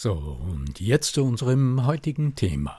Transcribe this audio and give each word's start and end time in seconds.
So, 0.00 0.12
und 0.12 0.78
jetzt 0.78 1.14
zu 1.14 1.24
unserem 1.24 1.84
heutigen 1.84 2.36
Thema. 2.36 2.78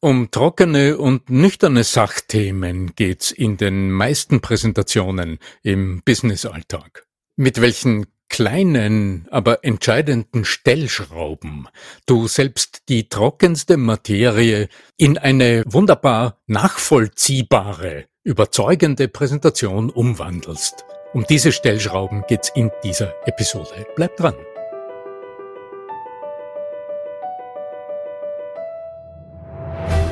Um 0.00 0.30
trockene 0.30 0.96
und 0.96 1.28
nüchterne 1.28 1.84
Sachthemen 1.84 2.94
geht's 2.94 3.32
in 3.32 3.58
den 3.58 3.90
meisten 3.90 4.40
Präsentationen 4.40 5.40
im 5.62 6.00
Businessalltag. 6.06 7.06
Mit 7.36 7.60
welchen 7.60 8.06
kleinen, 8.30 9.28
aber 9.30 9.62
entscheidenden 9.62 10.46
Stellschrauben 10.46 11.68
du 12.06 12.28
selbst 12.28 12.88
die 12.88 13.10
trockenste 13.10 13.76
Materie 13.76 14.70
in 14.96 15.18
eine 15.18 15.64
wunderbar 15.66 16.38
nachvollziehbare, 16.46 18.06
überzeugende 18.24 19.08
Präsentation 19.08 19.90
umwandelst. 19.90 20.86
Um 21.12 21.26
diese 21.28 21.52
Stellschrauben 21.52 22.24
geht's 22.26 22.50
in 22.54 22.70
dieser 22.82 23.12
Episode. 23.26 23.86
Bleib 23.96 24.16
dran. 24.16 24.34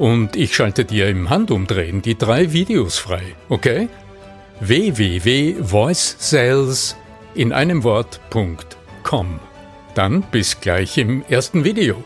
und 0.00 0.34
ich 0.34 0.56
schalte 0.56 0.84
dir 0.86 1.08
im 1.08 1.28
Handumdrehen 1.28 2.00
die 2.00 2.16
drei 2.16 2.54
Videos 2.54 2.98
frei, 2.98 3.36
okay? 3.50 3.90
www.voicesales 4.60 6.96
in 7.34 7.52
einem 7.52 7.84
Wort.com. 7.84 9.40
Dann 9.94 10.22
bis 10.22 10.58
gleich 10.58 10.96
im 10.96 11.22
ersten 11.28 11.64
Video. 11.64 12.02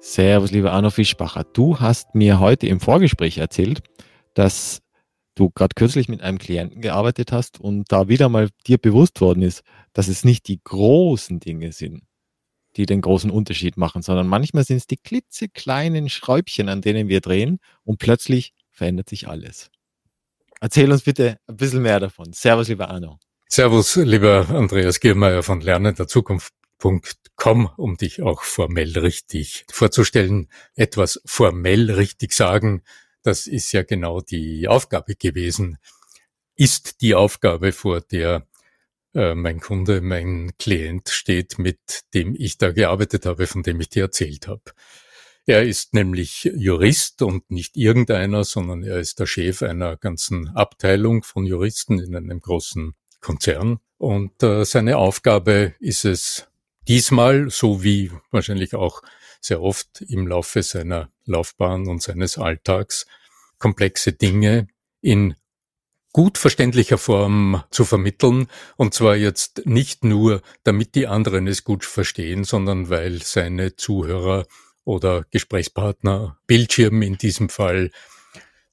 Servus, 0.00 0.50
lieber 0.50 0.72
Arno 0.72 0.88
Fischbacher. 0.88 1.44
Du 1.52 1.78
hast 1.78 2.14
mir 2.14 2.40
heute 2.40 2.66
im 2.68 2.80
Vorgespräch 2.80 3.36
erzählt, 3.36 3.82
dass 4.32 4.80
du 5.34 5.50
gerade 5.50 5.74
kürzlich 5.74 6.08
mit 6.08 6.22
einem 6.22 6.38
Klienten 6.38 6.80
gearbeitet 6.80 7.32
hast 7.32 7.60
und 7.60 7.92
da 7.92 8.08
wieder 8.08 8.30
mal 8.30 8.48
dir 8.66 8.78
bewusst 8.78 9.20
worden 9.20 9.42
ist, 9.42 9.60
dass 9.92 10.08
es 10.08 10.24
nicht 10.24 10.48
die 10.48 10.58
großen 10.64 11.38
Dinge 11.38 11.72
sind, 11.72 12.07
die 12.76 12.86
den 12.86 13.00
großen 13.00 13.30
Unterschied 13.30 13.76
machen, 13.76 14.02
sondern 14.02 14.26
manchmal 14.26 14.64
sind 14.64 14.76
es 14.76 14.86
die 14.86 14.96
klitzekleinen 14.96 16.08
Schräubchen, 16.08 16.68
an 16.68 16.80
denen 16.80 17.08
wir 17.08 17.20
drehen 17.20 17.58
und 17.84 17.98
plötzlich 17.98 18.54
verändert 18.70 19.08
sich 19.08 19.28
alles. 19.28 19.70
Erzähl 20.60 20.90
uns 20.90 21.02
bitte 21.02 21.38
ein 21.46 21.56
bisschen 21.56 21.82
mehr 21.82 22.00
davon. 22.00 22.32
Servus, 22.32 22.68
lieber 22.68 22.88
Arno. 22.90 23.18
Servus, 23.48 23.96
lieber 23.96 24.48
Andreas 24.50 25.00
Giermeier 25.00 25.42
von 25.42 25.60
Lernen 25.60 25.94
der 25.94 26.08
Zukunft.com, 26.08 27.70
um 27.76 27.96
dich 27.96 28.22
auch 28.22 28.42
formell 28.42 28.98
richtig 28.98 29.64
vorzustellen. 29.70 30.48
Etwas 30.74 31.20
formell 31.24 31.90
richtig 31.90 32.32
sagen, 32.32 32.82
das 33.22 33.46
ist 33.46 33.72
ja 33.72 33.82
genau 33.82 34.20
die 34.20 34.68
Aufgabe 34.68 35.14
gewesen, 35.14 35.78
ist 36.56 37.00
die 37.02 37.14
Aufgabe, 37.14 37.72
vor 37.72 38.00
der 38.00 38.47
äh, 39.14 39.34
mein 39.34 39.60
Kunde, 39.60 40.00
mein 40.00 40.52
Klient 40.58 41.08
steht, 41.08 41.58
mit 41.58 41.78
dem 42.14 42.34
ich 42.38 42.58
da 42.58 42.72
gearbeitet 42.72 43.26
habe, 43.26 43.46
von 43.46 43.62
dem 43.62 43.80
ich 43.80 43.88
dir 43.88 44.04
erzählt 44.04 44.48
habe. 44.48 44.62
Er 45.46 45.62
ist 45.62 45.94
nämlich 45.94 46.44
Jurist 46.54 47.22
und 47.22 47.50
nicht 47.50 47.76
irgendeiner, 47.76 48.44
sondern 48.44 48.82
er 48.82 48.98
ist 48.98 49.18
der 49.18 49.26
Chef 49.26 49.62
einer 49.62 49.96
ganzen 49.96 50.48
Abteilung 50.48 51.22
von 51.22 51.46
Juristen 51.46 51.98
in 51.98 52.14
einem 52.14 52.40
großen 52.40 52.94
Konzern. 53.20 53.78
Und 53.96 54.42
äh, 54.42 54.64
seine 54.64 54.98
Aufgabe 54.98 55.74
ist 55.80 56.04
es 56.04 56.48
diesmal, 56.86 57.48
so 57.48 57.82
wie 57.82 58.10
wahrscheinlich 58.30 58.74
auch 58.74 59.02
sehr 59.40 59.62
oft 59.62 60.02
im 60.02 60.26
Laufe 60.26 60.62
seiner 60.62 61.10
Laufbahn 61.24 61.88
und 61.88 62.02
seines 62.02 62.36
Alltags, 62.36 63.06
komplexe 63.58 64.12
Dinge 64.12 64.68
in 65.00 65.34
gut 66.18 66.36
verständlicher 66.36 66.98
Form 66.98 67.62
zu 67.70 67.84
vermitteln. 67.84 68.48
Und 68.76 68.92
zwar 68.92 69.14
jetzt 69.14 69.62
nicht 69.66 70.02
nur, 70.02 70.42
damit 70.64 70.96
die 70.96 71.06
anderen 71.06 71.46
es 71.46 71.62
gut 71.62 71.84
verstehen, 71.84 72.42
sondern 72.42 72.90
weil 72.90 73.22
seine 73.22 73.76
Zuhörer 73.76 74.48
oder 74.82 75.26
Gesprächspartner, 75.30 76.36
Bildschirm 76.48 77.02
in 77.02 77.18
diesem 77.18 77.48
Fall, 77.48 77.92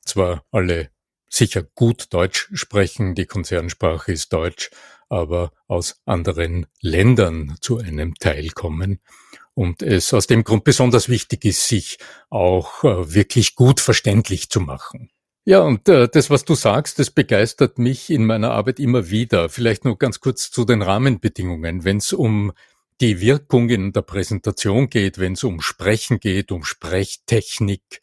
zwar 0.03 0.43
alle 0.51 0.89
sicher 1.29 1.61
gut 1.61 2.07
Deutsch 2.15 2.49
sprechen, 2.55 3.13
die 3.13 3.27
Konzernsprache 3.27 4.11
ist 4.11 4.33
Deutsch, 4.33 4.71
aber 5.07 5.51
aus 5.67 6.01
anderen 6.05 6.65
Ländern 6.81 7.57
zu 7.61 7.77
einem 7.77 8.15
Teil 8.15 8.49
kommen 8.55 9.01
und 9.53 9.83
es 9.83 10.15
aus 10.15 10.25
dem 10.25 10.43
Grund 10.43 10.63
besonders 10.63 11.09
wichtig 11.09 11.45
ist, 11.45 11.67
sich 11.67 11.99
auch 12.31 12.83
äh, 12.83 13.13
wirklich 13.13 13.53
gut 13.53 13.81
verständlich 13.81 14.49
zu 14.49 14.61
machen. 14.61 15.11
Ja, 15.47 15.59
und 15.59 15.87
äh, 15.89 16.09
das, 16.09 16.31
was 16.31 16.43
du 16.43 16.55
sagst, 16.55 16.97
das 16.97 17.11
begeistert 17.11 17.77
mich 17.77 18.09
in 18.09 18.25
meiner 18.25 18.51
Arbeit 18.51 18.79
immer 18.79 19.11
wieder. 19.11 19.47
Vielleicht 19.47 19.85
nur 19.85 19.95
ganz 19.99 20.19
kurz 20.19 20.49
zu 20.49 20.65
den 20.65 20.81
Rahmenbedingungen. 20.81 21.83
Wenn 21.83 21.97
es 21.97 22.13
um 22.13 22.51
die 22.99 23.21
Wirkung 23.21 23.69
in 23.69 23.93
der 23.93 24.01
Präsentation 24.01 24.89
geht, 24.89 25.19
wenn 25.19 25.33
es 25.33 25.43
um 25.43 25.61
Sprechen 25.61 26.19
geht, 26.19 26.51
um 26.51 26.63
Sprechtechnik, 26.63 28.01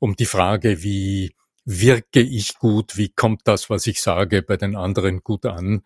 um 0.00 0.16
die 0.16 0.26
Frage, 0.26 0.82
wie 0.82 1.36
wirke 1.64 2.20
ich 2.20 2.58
gut, 2.58 2.96
wie 2.96 3.10
kommt 3.10 3.42
das, 3.44 3.70
was 3.70 3.86
ich 3.86 4.02
sage, 4.02 4.42
bei 4.42 4.56
den 4.56 4.74
anderen 4.74 5.20
gut 5.22 5.46
an, 5.46 5.84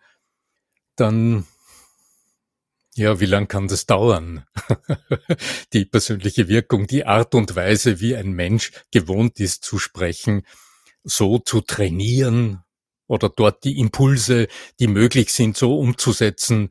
dann 0.95 1.45
ja, 2.95 3.19
wie 3.19 3.25
lang 3.25 3.47
kann 3.47 3.67
das 3.67 3.85
dauern? 3.85 4.45
die 5.73 5.85
persönliche 5.85 6.47
Wirkung, 6.47 6.87
die 6.87 7.05
Art 7.05 7.35
und 7.35 7.55
Weise, 7.55 7.99
wie 7.99 8.15
ein 8.15 8.31
Mensch 8.31 8.71
gewohnt 8.91 9.39
ist 9.41 9.65
zu 9.65 9.77
sprechen, 9.77 10.43
so 11.05 11.39
zu 11.39 11.61
trainieren 11.61 12.63
oder 13.07 13.29
dort 13.29 13.63
die 13.63 13.79
Impulse, 13.79 14.47
die 14.79 14.87
möglich 14.87 15.31
sind, 15.31 15.55
so 15.55 15.79
umzusetzen, 15.79 16.69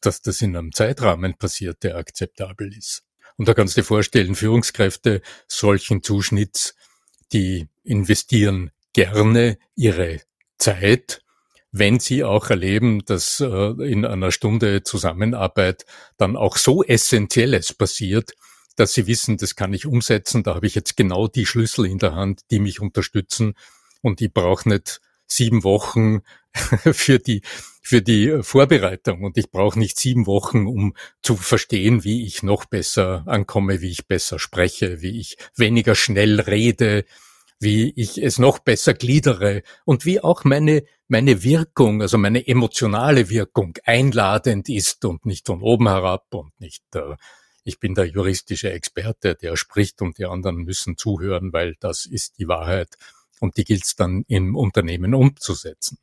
dass 0.00 0.22
das 0.22 0.40
in 0.40 0.56
einem 0.56 0.72
Zeitrahmen 0.72 1.36
passiert, 1.36 1.82
der 1.82 1.96
akzeptabel 1.96 2.76
ist. 2.76 3.04
Und 3.36 3.48
da 3.48 3.54
kannst 3.54 3.76
du 3.76 3.80
dir 3.80 3.86
vorstellen, 3.86 4.34
Führungskräfte 4.34 5.22
solchen 5.48 6.02
Zuschnitts, 6.02 6.74
die 7.32 7.68
investieren 7.82 8.70
gerne 8.92 9.58
ihre 9.76 10.20
Zeit, 10.58 11.20
wenn 11.72 11.98
sie 11.98 12.22
auch 12.22 12.50
erleben, 12.50 13.04
dass 13.04 13.40
äh, 13.40 13.46
in 13.46 14.04
einer 14.04 14.30
Stunde 14.30 14.84
Zusammenarbeit 14.84 15.84
dann 16.16 16.36
auch 16.36 16.56
so 16.56 16.84
Essentielles 16.84 17.72
passiert, 17.72 18.34
dass 18.76 18.94
sie 18.94 19.06
wissen, 19.06 19.36
das 19.36 19.56
kann 19.56 19.72
ich 19.72 19.86
umsetzen, 19.86 20.42
da 20.42 20.54
habe 20.54 20.66
ich 20.66 20.74
jetzt 20.74 20.96
genau 20.96 21.28
die 21.28 21.46
Schlüssel 21.46 21.86
in 21.86 21.98
der 21.98 22.14
Hand, 22.14 22.42
die 22.50 22.58
mich 22.58 22.80
unterstützen. 22.80 23.54
Und 24.02 24.20
ich 24.20 24.32
brauche 24.32 24.68
nicht 24.68 25.00
sieben 25.26 25.64
Wochen 25.64 26.20
für 26.92 27.18
die 27.18 27.42
für 27.86 28.00
die 28.00 28.42
Vorbereitung. 28.42 29.22
Und 29.22 29.36
ich 29.36 29.50
brauche 29.50 29.78
nicht 29.78 29.98
sieben 30.00 30.26
Wochen, 30.26 30.66
um 30.66 30.94
zu 31.22 31.36
verstehen, 31.36 32.02
wie 32.02 32.24
ich 32.24 32.42
noch 32.42 32.64
besser 32.64 33.24
ankomme, 33.26 33.82
wie 33.82 33.90
ich 33.90 34.08
besser 34.08 34.38
spreche, 34.38 35.02
wie 35.02 35.20
ich 35.20 35.36
weniger 35.54 35.94
schnell 35.94 36.40
rede, 36.40 37.04
wie 37.60 37.92
ich 37.94 38.16
es 38.22 38.38
noch 38.38 38.58
besser 38.58 38.94
gliedere 38.94 39.62
und 39.84 40.06
wie 40.06 40.20
auch 40.20 40.44
meine, 40.44 40.84
meine 41.08 41.44
Wirkung, 41.44 42.00
also 42.00 42.16
meine 42.16 42.46
emotionale 42.46 43.28
Wirkung 43.28 43.76
einladend 43.84 44.70
ist 44.70 45.04
und 45.04 45.26
nicht 45.26 45.46
von 45.46 45.60
oben 45.60 45.88
herab 45.88 46.32
und 46.32 46.58
nicht, 46.58 46.84
äh, 46.94 47.16
ich 47.64 47.80
bin 47.80 47.94
der 47.94 48.06
juristische 48.06 48.70
Experte, 48.72 49.34
der 49.34 49.56
spricht 49.56 50.02
und 50.02 50.18
die 50.18 50.26
anderen 50.26 50.58
müssen 50.58 50.96
zuhören, 50.96 51.52
weil 51.52 51.76
das 51.80 52.06
ist 52.06 52.38
die 52.38 52.46
Wahrheit 52.46 52.96
und 53.40 53.56
die 53.56 53.64
gilt 53.64 53.84
es 53.84 53.96
dann 53.96 54.24
im 54.28 54.54
Unternehmen 54.54 55.14
umzusetzen. 55.14 55.98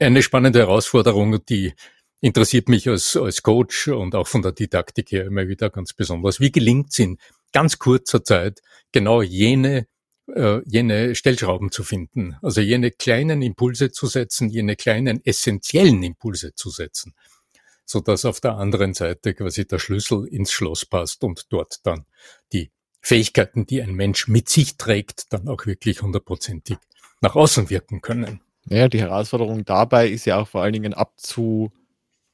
Eine 0.00 0.22
spannende 0.22 0.60
Herausforderung, 0.60 1.44
die 1.44 1.74
interessiert 2.20 2.68
mich 2.68 2.88
als, 2.88 3.16
als 3.16 3.42
Coach 3.42 3.88
und 3.88 4.14
auch 4.14 4.26
von 4.26 4.42
der 4.42 4.52
Didaktik 4.52 5.12
her 5.12 5.26
immer 5.26 5.46
wieder 5.48 5.70
ganz 5.70 5.92
besonders. 5.92 6.40
Wie 6.40 6.50
gelingt 6.50 6.90
es 6.90 6.98
in 6.98 7.18
ganz 7.52 7.78
kurzer 7.78 8.24
Zeit, 8.24 8.60
genau 8.90 9.22
jene 9.22 9.86
äh, 10.34 10.60
jene 10.66 11.14
Stellschrauben 11.14 11.70
zu 11.70 11.84
finden, 11.84 12.36
also 12.42 12.60
jene 12.60 12.90
kleinen 12.90 13.42
Impulse 13.42 13.92
zu 13.92 14.06
setzen, 14.06 14.48
jene 14.48 14.74
kleinen 14.74 15.24
essentiellen 15.24 16.02
Impulse 16.02 16.54
zu 16.54 16.70
setzen, 16.70 17.14
so 17.86 18.00
dass 18.00 18.24
auf 18.24 18.40
der 18.40 18.56
anderen 18.56 18.92
Seite 18.92 19.32
quasi 19.32 19.66
der 19.66 19.78
Schlüssel 19.78 20.26
ins 20.26 20.52
Schloss 20.52 20.84
passt 20.84 21.24
und 21.24 21.46
dort 21.50 21.86
dann 21.86 22.04
die 22.52 22.70
Fähigkeiten, 23.00 23.66
die 23.66 23.80
ein 23.80 23.94
Mensch 23.94 24.28
mit 24.28 24.48
sich 24.48 24.76
trägt, 24.76 25.32
dann 25.32 25.48
auch 25.48 25.64
wirklich 25.64 26.02
hundertprozentig 26.02 26.76
nach 27.22 27.36
außen 27.36 27.70
wirken 27.70 28.02
können. 28.02 28.40
Ja, 28.68 28.88
die 28.88 29.00
Herausforderung 29.00 29.64
dabei 29.64 30.08
ist 30.08 30.26
ja 30.26 30.38
auch 30.38 30.48
vor 30.48 30.62
allen 30.62 30.72
Dingen 30.72 30.92
abzu, 30.92 31.72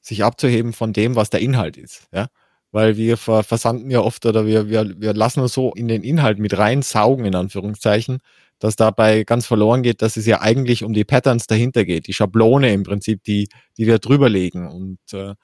sich 0.01 0.25
abzuheben 0.25 0.73
von 0.73 0.93
dem, 0.93 1.15
was 1.15 1.31
der 1.31 1.41
Inhalt 1.41 1.77
ist. 1.77 2.09
Ja? 2.13 2.29
weil 2.73 2.97
wir 2.97 3.19
ver 3.19 3.45
versanden 3.45 3.91
ja 3.91 4.01
oft 4.01 4.27
oder 4.27 4.47
wir, 4.47 4.69
wir, 4.69 5.01
wir 5.01 5.15
lassen 5.15 5.41
uns 5.41 5.53
so 5.53 5.73
in 5.75 5.89
den 5.89 6.03
Inhalt 6.03 6.39
mit 6.39 6.57
reinsaugen, 6.57 7.27
in 7.27 7.35
Anführungszeichen, 7.35 8.21
dass 8.63 8.77
dabei 8.77 9.25
ganz 9.25 9.45
verloren 9.45 9.83
geht, 9.83 10.03
dass 10.03 10.17
es 10.17 10.25
ja 10.25 10.41
eigentlich 10.41 10.85
um 10.85 10.93
die 10.93 11.03
Patterns 11.03 11.49
dahinter 11.49 11.85
geht, 11.85 12.07
die 12.07 12.13
Schablone 12.13 12.73
im 12.73 12.85
Prinzip, 12.85 13.25
die, 13.25 13.49
die 13.77 13.89
wir 13.89 13.99
drüberlegen. 13.99 14.69
Und 14.69 15.01
äh, 15.13 15.35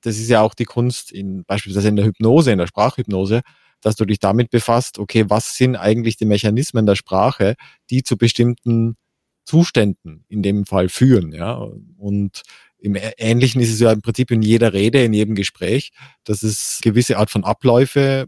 das 0.00 0.18
ist 0.18 0.28
ja 0.28 0.40
auch 0.40 0.54
die 0.54 0.64
Kunst 0.64 1.12
in 1.12 1.44
beispielsweise 1.44 1.86
in 1.86 1.94
der 1.94 2.04
Hypnose, 2.04 2.50
in 2.50 2.58
der 2.58 2.66
Sprachhypnose, 2.66 3.42
dass 3.80 3.94
du 3.94 4.04
dich 4.04 4.18
damit 4.18 4.50
befasst, 4.50 4.98
okay, 4.98 5.26
was 5.28 5.56
sind 5.56 5.76
eigentlich 5.76 6.16
die 6.16 6.24
Mechanismen 6.24 6.84
der 6.84 6.96
Sprache, 6.96 7.54
die 7.90 8.02
zu 8.02 8.16
bestimmten 8.16 8.96
Zuständen 9.44 10.24
in 10.26 10.42
dem 10.42 10.66
Fall 10.66 10.88
führen, 10.88 11.30
ja. 11.30 11.64
Und 11.96 12.42
im 12.78 12.96
Ähnlichen 13.18 13.60
ist 13.60 13.72
es 13.72 13.78
ja 13.78 13.92
im 13.92 14.02
Prinzip 14.02 14.32
in 14.32 14.42
jeder 14.42 14.72
Rede, 14.72 15.04
in 15.04 15.12
jedem 15.12 15.36
Gespräch, 15.36 15.92
dass 16.24 16.42
es 16.42 16.80
gewisse 16.82 17.18
Art 17.18 17.30
von 17.30 17.44
Abläufe 17.44 18.26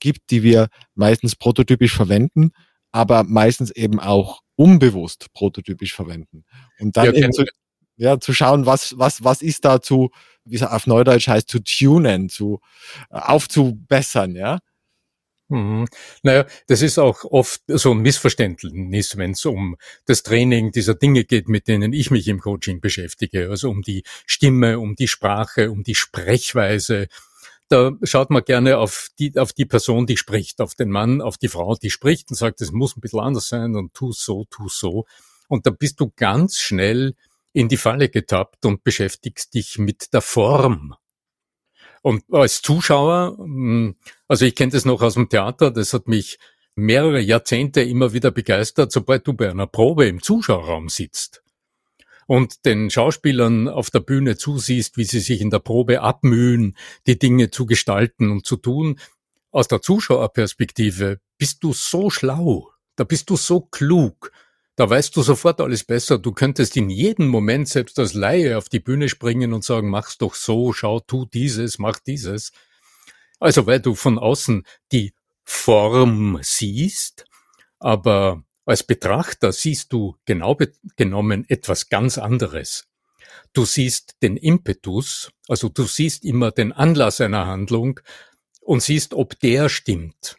gibt, 0.00 0.30
die 0.30 0.42
wir 0.42 0.68
meistens 0.94 1.36
prototypisch 1.36 1.94
verwenden, 1.94 2.52
aber 2.92 3.24
meistens 3.24 3.70
eben 3.70 3.98
auch 3.98 4.42
unbewusst 4.54 5.32
prototypisch 5.32 5.94
verwenden. 5.94 6.44
Und 6.78 6.96
dann 6.96 7.06
ja, 7.06 7.12
eben 7.12 7.32
zu, 7.32 7.44
ja, 7.96 8.20
zu 8.20 8.32
schauen, 8.32 8.66
was, 8.66 8.94
was, 8.98 9.24
was 9.24 9.42
ist 9.42 9.64
da 9.64 9.80
zu, 9.80 10.10
wie 10.44 10.56
es 10.56 10.62
auf 10.62 10.86
Neudeutsch 10.86 11.28
heißt, 11.28 11.48
zu 11.48 11.60
tunen, 11.60 12.28
zu 12.28 12.60
äh, 13.10 13.16
aufzubessern, 13.16 14.36
ja. 14.36 14.58
Mhm. 15.48 15.86
Naja, 16.22 16.46
das 16.66 16.80
ist 16.80 16.98
auch 16.98 17.24
oft 17.24 17.60
so 17.66 17.92
ein 17.92 17.98
Missverständnis, 17.98 19.18
wenn 19.18 19.32
es 19.32 19.44
um 19.44 19.76
das 20.06 20.22
Training 20.22 20.72
dieser 20.72 20.94
Dinge 20.94 21.24
geht, 21.24 21.48
mit 21.48 21.68
denen 21.68 21.92
ich 21.92 22.10
mich 22.10 22.26
im 22.28 22.40
Coaching 22.40 22.80
beschäftige. 22.80 23.50
Also 23.50 23.68
um 23.68 23.82
die 23.82 24.02
Stimme, 24.26 24.78
um 24.78 24.94
die 24.96 25.08
Sprache, 25.08 25.70
um 25.70 25.82
die 25.82 25.94
Sprechweise. 25.94 27.08
Da 27.72 27.92
schaut 28.02 28.30
man 28.30 28.44
gerne 28.44 28.78
auf 28.78 29.08
die, 29.18 29.36
auf 29.38 29.52
die 29.52 29.64
Person, 29.64 30.06
die 30.06 30.16
spricht, 30.16 30.60
auf 30.60 30.74
den 30.74 30.90
Mann, 30.90 31.20
auf 31.22 31.38
die 31.38 31.48
Frau, 31.48 31.74
die 31.74 31.90
spricht 31.90 32.30
und 32.30 32.36
sagt, 32.36 32.60
es 32.60 32.72
muss 32.72 32.96
ein 32.96 33.00
bisschen 33.00 33.20
anders 33.20 33.48
sein 33.48 33.76
und 33.76 33.94
tu 33.94 34.12
so, 34.12 34.44
tu 34.50 34.68
so. 34.68 35.06
Und 35.48 35.66
da 35.66 35.70
bist 35.70 36.00
du 36.00 36.12
ganz 36.14 36.58
schnell 36.58 37.14
in 37.52 37.68
die 37.68 37.76
Falle 37.76 38.08
getappt 38.08 38.64
und 38.66 38.84
beschäftigst 38.84 39.54
dich 39.54 39.78
mit 39.78 40.12
der 40.12 40.22
Form 40.22 40.94
und 42.02 42.24
als 42.32 42.62
Zuschauer, 42.62 43.36
hm, 43.38 43.96
also 44.28 44.44
ich 44.44 44.54
kenne 44.54 44.72
das 44.72 44.84
noch 44.84 45.00
aus 45.02 45.14
dem 45.14 45.28
Theater, 45.28 45.70
das 45.70 45.94
hat 45.94 46.08
mich 46.08 46.38
mehrere 46.74 47.20
Jahrzehnte 47.20 47.80
immer 47.82 48.12
wieder 48.12 48.30
begeistert, 48.30 48.92
sobald 48.92 49.26
du 49.26 49.34
bei 49.34 49.50
einer 49.50 49.66
Probe 49.66 50.06
im 50.06 50.20
Zuschauerraum 50.20 50.88
sitzt 50.88 51.41
und 52.32 52.64
den 52.64 52.88
Schauspielern 52.88 53.68
auf 53.68 53.90
der 53.90 54.00
Bühne 54.00 54.38
zusiehst, 54.38 54.96
wie 54.96 55.04
sie 55.04 55.20
sich 55.20 55.42
in 55.42 55.50
der 55.50 55.58
Probe 55.58 56.00
abmühen, 56.00 56.78
die 57.06 57.18
Dinge 57.18 57.50
zu 57.50 57.66
gestalten 57.66 58.30
und 58.30 58.46
zu 58.46 58.56
tun. 58.56 58.98
Aus 59.50 59.68
der 59.68 59.82
Zuschauerperspektive 59.82 61.20
bist 61.36 61.62
du 61.62 61.74
so 61.74 62.08
schlau, 62.08 62.70
da 62.96 63.04
bist 63.04 63.28
du 63.28 63.36
so 63.36 63.60
klug, 63.60 64.32
da 64.76 64.88
weißt 64.88 65.14
du 65.14 65.20
sofort 65.20 65.60
alles 65.60 65.84
besser. 65.84 66.16
Du 66.16 66.32
könntest 66.32 66.74
in 66.78 66.88
jedem 66.88 67.28
Moment 67.28 67.68
selbst 67.68 67.98
als 67.98 68.14
Laie 68.14 68.56
auf 68.56 68.70
die 68.70 68.80
Bühne 68.80 69.10
springen 69.10 69.52
und 69.52 69.62
sagen, 69.62 69.90
mach's 69.90 70.16
doch 70.16 70.34
so, 70.34 70.72
schau, 70.72 71.00
tu 71.00 71.26
dieses, 71.26 71.78
mach 71.78 71.98
dieses. 71.98 72.52
Also 73.40 73.66
weil 73.66 73.80
du 73.80 73.94
von 73.94 74.18
außen 74.18 74.62
die 74.90 75.12
Form 75.44 76.38
siehst, 76.40 77.26
aber 77.78 78.42
als 78.64 78.82
Betrachter 78.82 79.52
siehst 79.52 79.92
du 79.92 80.16
genau 80.24 80.56
genommen 80.96 81.44
etwas 81.48 81.88
ganz 81.88 82.18
anderes. 82.18 82.86
Du 83.52 83.64
siehst 83.64 84.16
den 84.22 84.36
Impetus, 84.36 85.30
also 85.48 85.68
du 85.68 85.84
siehst 85.84 86.24
immer 86.24 86.52
den 86.52 86.72
Anlass 86.72 87.20
einer 87.20 87.46
Handlung 87.46 88.00
und 88.60 88.82
siehst, 88.82 89.14
ob 89.14 89.38
der 89.40 89.68
stimmt. 89.68 90.36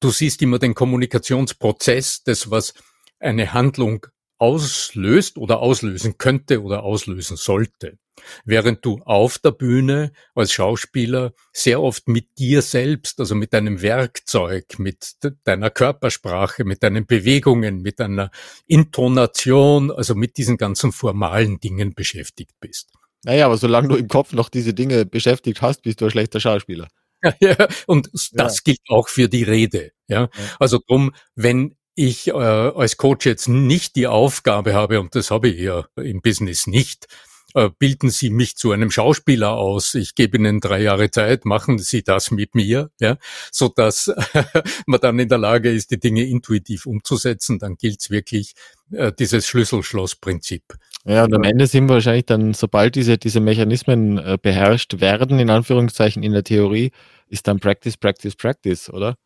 Du 0.00 0.10
siehst 0.10 0.42
immer 0.42 0.58
den 0.58 0.74
Kommunikationsprozess, 0.74 2.22
das 2.24 2.50
was 2.50 2.74
eine 3.18 3.52
Handlung 3.52 4.06
auslöst 4.38 5.38
oder 5.38 5.60
auslösen 5.60 6.18
könnte 6.18 6.62
oder 6.62 6.82
auslösen 6.82 7.36
sollte. 7.36 7.98
Während 8.44 8.84
du 8.84 9.00
auf 9.04 9.38
der 9.38 9.52
Bühne 9.52 10.12
als 10.34 10.52
Schauspieler 10.52 11.32
sehr 11.52 11.80
oft 11.80 12.08
mit 12.08 12.38
dir 12.38 12.62
selbst, 12.62 13.20
also 13.20 13.34
mit 13.34 13.52
deinem 13.52 13.82
Werkzeug, 13.82 14.78
mit 14.78 15.16
deiner 15.44 15.70
Körpersprache, 15.70 16.64
mit 16.64 16.82
deinen 16.82 17.06
Bewegungen, 17.06 17.82
mit 17.82 18.00
deiner 18.00 18.30
Intonation, 18.66 19.90
also 19.90 20.14
mit 20.14 20.36
diesen 20.36 20.56
ganzen 20.56 20.92
formalen 20.92 21.60
Dingen 21.60 21.94
beschäftigt 21.94 22.54
bist. 22.60 22.90
Naja, 23.24 23.46
aber 23.46 23.56
solange 23.56 23.88
du 23.88 23.96
im 23.96 24.08
Kopf 24.08 24.32
noch 24.32 24.48
diese 24.48 24.74
Dinge 24.74 25.06
beschäftigt 25.06 25.62
hast, 25.62 25.82
bist 25.82 26.00
du 26.00 26.06
ein 26.06 26.10
schlechter 26.10 26.40
Schauspieler. 26.40 26.88
Ja, 27.40 27.68
und 27.86 28.10
das 28.12 28.30
ja. 28.32 28.48
gilt 28.64 28.80
auch 28.88 29.08
für 29.08 29.28
die 29.28 29.44
Rede. 29.44 29.92
Ja, 30.08 30.22
ja. 30.22 30.28
also 30.58 30.80
drum, 30.84 31.14
wenn 31.36 31.76
ich 31.94 32.28
äh, 32.28 32.32
als 32.32 32.96
Coach 32.96 33.26
jetzt 33.26 33.48
nicht 33.48 33.96
die 33.96 34.06
Aufgabe 34.08 34.74
habe, 34.74 35.00
und 35.00 35.14
das 35.14 35.30
habe 35.30 35.48
ich 35.48 35.60
ja 35.60 35.86
im 35.96 36.20
Business 36.20 36.66
nicht, 36.66 37.06
äh, 37.54 37.70
bilden 37.78 38.10
Sie 38.10 38.30
mich 38.30 38.56
zu 38.56 38.72
einem 38.72 38.90
Schauspieler 38.90 39.52
aus. 39.52 39.94
Ich 39.94 40.14
gebe 40.14 40.36
Ihnen 40.38 40.60
drei 40.60 40.82
Jahre 40.82 41.10
Zeit, 41.10 41.44
machen 41.44 41.78
Sie 41.78 42.02
das 42.02 42.30
mit 42.30 42.54
mir, 42.54 42.90
ja, 43.00 43.16
so 43.50 43.68
dass 43.68 44.12
man 44.86 45.00
dann 45.00 45.18
in 45.18 45.28
der 45.28 45.38
Lage 45.38 45.70
ist, 45.70 45.90
die 45.90 46.00
Dinge 46.00 46.24
intuitiv 46.24 46.86
umzusetzen. 46.86 47.58
Dann 47.58 47.76
gilt 47.76 48.00
es 48.00 48.10
wirklich 48.10 48.54
äh, 48.92 49.12
dieses 49.18 49.46
Schlüssel-Schloss-Prinzip. 49.46 50.62
Ja, 51.04 51.24
und 51.24 51.34
am 51.34 51.42
Ende 51.42 51.66
sind 51.66 51.88
wir 51.88 51.94
wahrscheinlich 51.94 52.26
dann, 52.26 52.54
sobald 52.54 52.94
diese, 52.94 53.18
diese 53.18 53.40
Mechanismen 53.40 54.18
äh, 54.18 54.38
beherrscht 54.40 55.00
werden, 55.00 55.38
in 55.38 55.50
Anführungszeichen 55.50 56.22
in 56.22 56.32
der 56.32 56.44
Theorie, 56.44 56.92
ist 57.28 57.48
dann 57.48 57.58
Practice, 57.58 57.96
Practice, 57.96 58.36
Practice, 58.36 58.88
oder? 58.90 59.16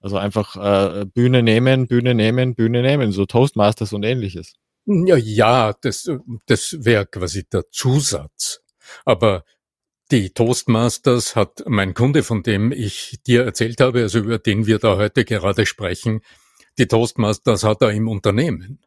Also 0.00 0.16
einfach 0.16 0.56
äh, 0.56 1.04
Bühne 1.04 1.42
nehmen, 1.42 1.86
Bühne 1.86 2.14
nehmen, 2.14 2.54
Bühne 2.54 2.82
nehmen, 2.82 3.12
so 3.12 3.26
Toastmasters 3.26 3.92
und 3.92 4.02
ähnliches. 4.02 4.54
Ja, 4.86 5.16
ja, 5.16 5.72
das, 5.80 6.10
das 6.46 6.76
wäre 6.80 7.06
quasi 7.06 7.44
der 7.44 7.70
Zusatz. 7.70 8.62
Aber 9.04 9.44
die 10.10 10.30
Toastmasters 10.30 11.36
hat 11.36 11.62
mein 11.66 11.94
Kunde, 11.94 12.22
von 12.22 12.42
dem 12.42 12.72
ich 12.72 13.20
dir 13.26 13.44
erzählt 13.44 13.80
habe, 13.80 14.02
also 14.02 14.18
über 14.18 14.38
den 14.38 14.66
wir 14.66 14.78
da 14.78 14.96
heute 14.96 15.24
gerade 15.24 15.66
sprechen, 15.66 16.22
die 16.78 16.86
Toastmasters 16.86 17.62
hat 17.62 17.82
er 17.82 17.90
im 17.90 18.08
Unternehmen. 18.08 18.80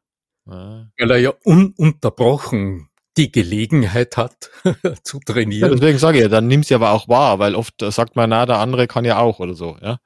Ah. 0.46 0.88
Weil 0.98 1.12
er 1.12 1.18
ja 1.18 1.34
ununterbrochen 1.44 2.90
die 3.16 3.32
Gelegenheit 3.32 4.18
hat 4.18 4.50
zu 5.04 5.20
trainieren. 5.20 5.70
Ja, 5.70 5.76
deswegen 5.76 6.00
sage 6.00 6.18
ich 6.18 6.24
ja, 6.24 6.30
dann 6.30 6.48
nimm 6.48 6.64
sie 6.64 6.74
aber 6.76 6.92
auch 6.92 7.08
wahr, 7.08 7.40
weil 7.40 7.56
oft 7.56 7.76
sagt 7.80 8.16
man, 8.16 8.32
na, 8.32 8.46
der 8.46 8.58
andere 8.58 8.88
kann 8.88 9.06
ja 9.06 9.20
auch 9.20 9.40
oder 9.40 9.54
so, 9.54 9.78
ja. 9.82 10.00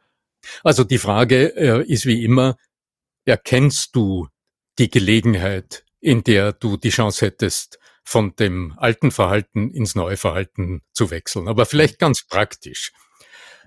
Also 0.63 0.83
die 0.83 0.97
Frage 0.97 1.55
äh, 1.55 1.83
ist 1.85 2.05
wie 2.05 2.23
immer, 2.23 2.57
erkennst 3.25 3.95
du 3.95 4.27
die 4.79 4.89
Gelegenheit, 4.89 5.83
in 5.99 6.23
der 6.23 6.53
du 6.53 6.77
die 6.77 6.89
Chance 6.89 7.25
hättest, 7.25 7.79
von 8.03 8.35
dem 8.37 8.73
alten 8.77 9.11
Verhalten 9.11 9.69
ins 9.69 9.95
neue 9.95 10.15
Verhalten 10.15 10.81
zu 10.93 11.11
wechseln. 11.11 11.47
Aber 11.47 11.65
vielleicht 11.65 11.99
ganz 11.99 12.25
praktisch. 12.25 12.93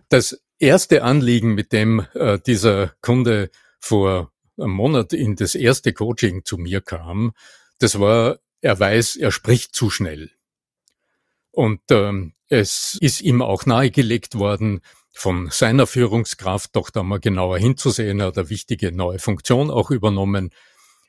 Das 0.09 0.41
erste 0.59 1.03
Anliegen, 1.03 1.55
mit 1.55 1.73
dem 1.73 2.07
äh, 2.15 2.39
dieser 2.39 2.95
Kunde 3.03 3.51
vor 3.81 4.33
einem 4.59 4.71
Monat 4.71 5.13
in 5.13 5.37
das 5.37 5.55
erste 5.55 5.93
Coaching 5.93 6.45
zu 6.45 6.57
mir 6.57 6.81
kam, 6.81 7.33
das 7.79 7.99
war, 7.99 8.39
er 8.61 8.79
weiß, 8.79 9.17
er 9.17 9.31
spricht 9.31 9.75
zu 9.75 9.91
schnell. 9.91 10.31
Und 11.51 11.81
ähm, 11.91 12.35
es 12.49 12.97
ist 13.01 13.21
ihm 13.21 13.43
auch 13.43 13.67
nahegelegt 13.67 14.37
worden, 14.37 14.81
von 15.13 15.51
seiner 15.51 15.87
Führungskraft 15.87 16.77
doch 16.77 16.91
da 16.91 17.03
mal 17.03 17.21
genauer 17.21 17.59
hinzusehen. 17.59 18.21
Er 18.21 18.29
hat 18.29 18.39
eine 18.39 18.51
wichtige 18.51 18.93
neue 18.93 19.19
Funktion 19.19 19.71
auch 19.71 19.91
übernommen, 19.91 20.51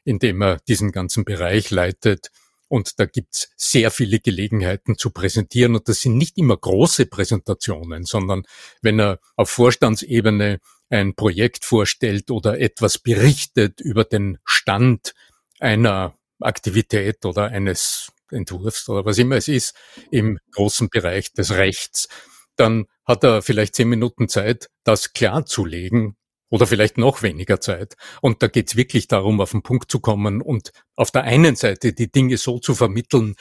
indem 0.04 0.42
er 0.42 0.58
diesen 0.68 0.92
ganzen 0.92 1.26
Bereich 1.26 1.72
leitet. 1.72 2.32
Und 2.68 3.00
da 3.00 3.06
gibt's 3.06 3.50
sehr 3.58 3.92
viele 3.92 4.20
Gelegenheiten 4.20 4.98
zu 4.98 5.10
präsentieren. 5.10 5.76
Und 5.76 5.90
das 5.90 6.02
sind 6.02 6.18
nicht 6.18 6.38
immer 6.38 6.56
große 6.56 7.06
Präsentationen, 7.06 8.06
sondern 8.06 8.44
wenn 8.82 9.00
er 9.00 9.20
auf 9.36 9.50
Vorstandsebene 9.50 10.60
ein 10.90 11.16
Projekt 11.16 11.66
vorstellt 11.66 12.32
oder 12.32 12.60
etwas 12.60 12.98
berichtet 12.98 13.82
über 13.82 14.04
den 14.04 14.38
Stand 14.46 15.14
einer 15.60 16.18
Aktivität 16.40 17.26
oder 17.26 17.48
eines 17.48 18.12
Entwurfs 18.30 18.88
oder 18.90 19.06
was 19.06 19.18
immer 19.18 19.36
es 19.36 19.48
ist 19.48 19.76
im 20.10 20.40
großen 20.54 20.90
Bereich 20.90 21.34
des 21.34 21.52
Rechts, 21.52 22.08
dann 22.56 22.86
hat 23.06 23.24
er 23.24 23.42
vielleicht 23.42 23.76
zehn 23.76 23.90
Minuten 23.90 24.28
Zeit, 24.28 24.70
das 24.84 25.14
klarzulegen 25.14 26.16
oder 26.52 26.68
vielleicht 26.68 27.00
noch 27.00 27.24
weniger 27.24 27.60
Zeit. 27.60 27.96
Und 28.22 28.44
da 28.44 28.48
geht 28.48 28.68
es 28.68 28.76
wirklich 28.76 29.08
darum, 29.08 29.42
auf 29.42 29.52
den 29.52 29.64
Punkt 29.64 29.90
zu 29.90 30.00
kommen 30.00 30.42
und 30.42 30.72
auf 30.96 31.10
der 31.10 31.24
einen 31.24 31.56
Seite 31.56 31.94
die 31.94 32.12
Dinge 32.12 32.38
so 32.38 32.60
zu 32.60 32.76
vermitteln, 32.76 33.36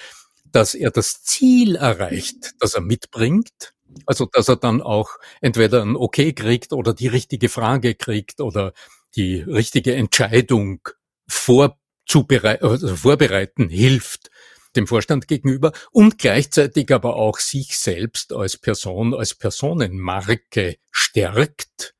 dass 0.47 0.75
er 0.75 0.90
das 0.90 1.23
Ziel 1.23 1.76
erreicht, 1.76 2.52
das 2.61 2.75
er 2.75 2.81
mitbringt, 2.81 3.75
also, 4.07 4.26
dass 4.33 4.49
er 4.49 4.57
dann 4.57 4.83
auch 4.83 5.17
entweder 5.40 5.83
ein 5.83 5.97
Okay 5.97 6.33
kriegt 6.33 6.73
oder 6.73 6.95
die 6.95 7.09
richtige 7.09 7.49
Frage 7.49 7.97
kriegt 7.97 8.40
oder 8.40 8.73
die 9.17 9.40
richtige 9.40 9.95
Entscheidung 9.95 10.81
vorzubereiten, 11.29 12.64
also 12.64 12.95
vorbereiten 12.95 13.69
hilft 13.69 14.31
dem 14.76 14.87
Vorstand 14.87 15.26
gegenüber 15.26 15.73
und 15.90 16.19
gleichzeitig 16.19 16.93
aber 16.93 17.17
auch 17.17 17.38
sich 17.38 17.76
selbst 17.76 18.33
als 18.33 18.57
Person, 18.57 19.14
als 19.14 19.35
Personenmarke 19.35 20.76
stärkt 20.93 21.95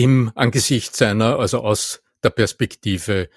im 0.00 0.32
Angesicht 0.34 0.96
seiner, 0.96 1.38
also 1.38 1.60
aus 1.60 2.02
der 2.22 2.30
Perspektive 2.30 3.28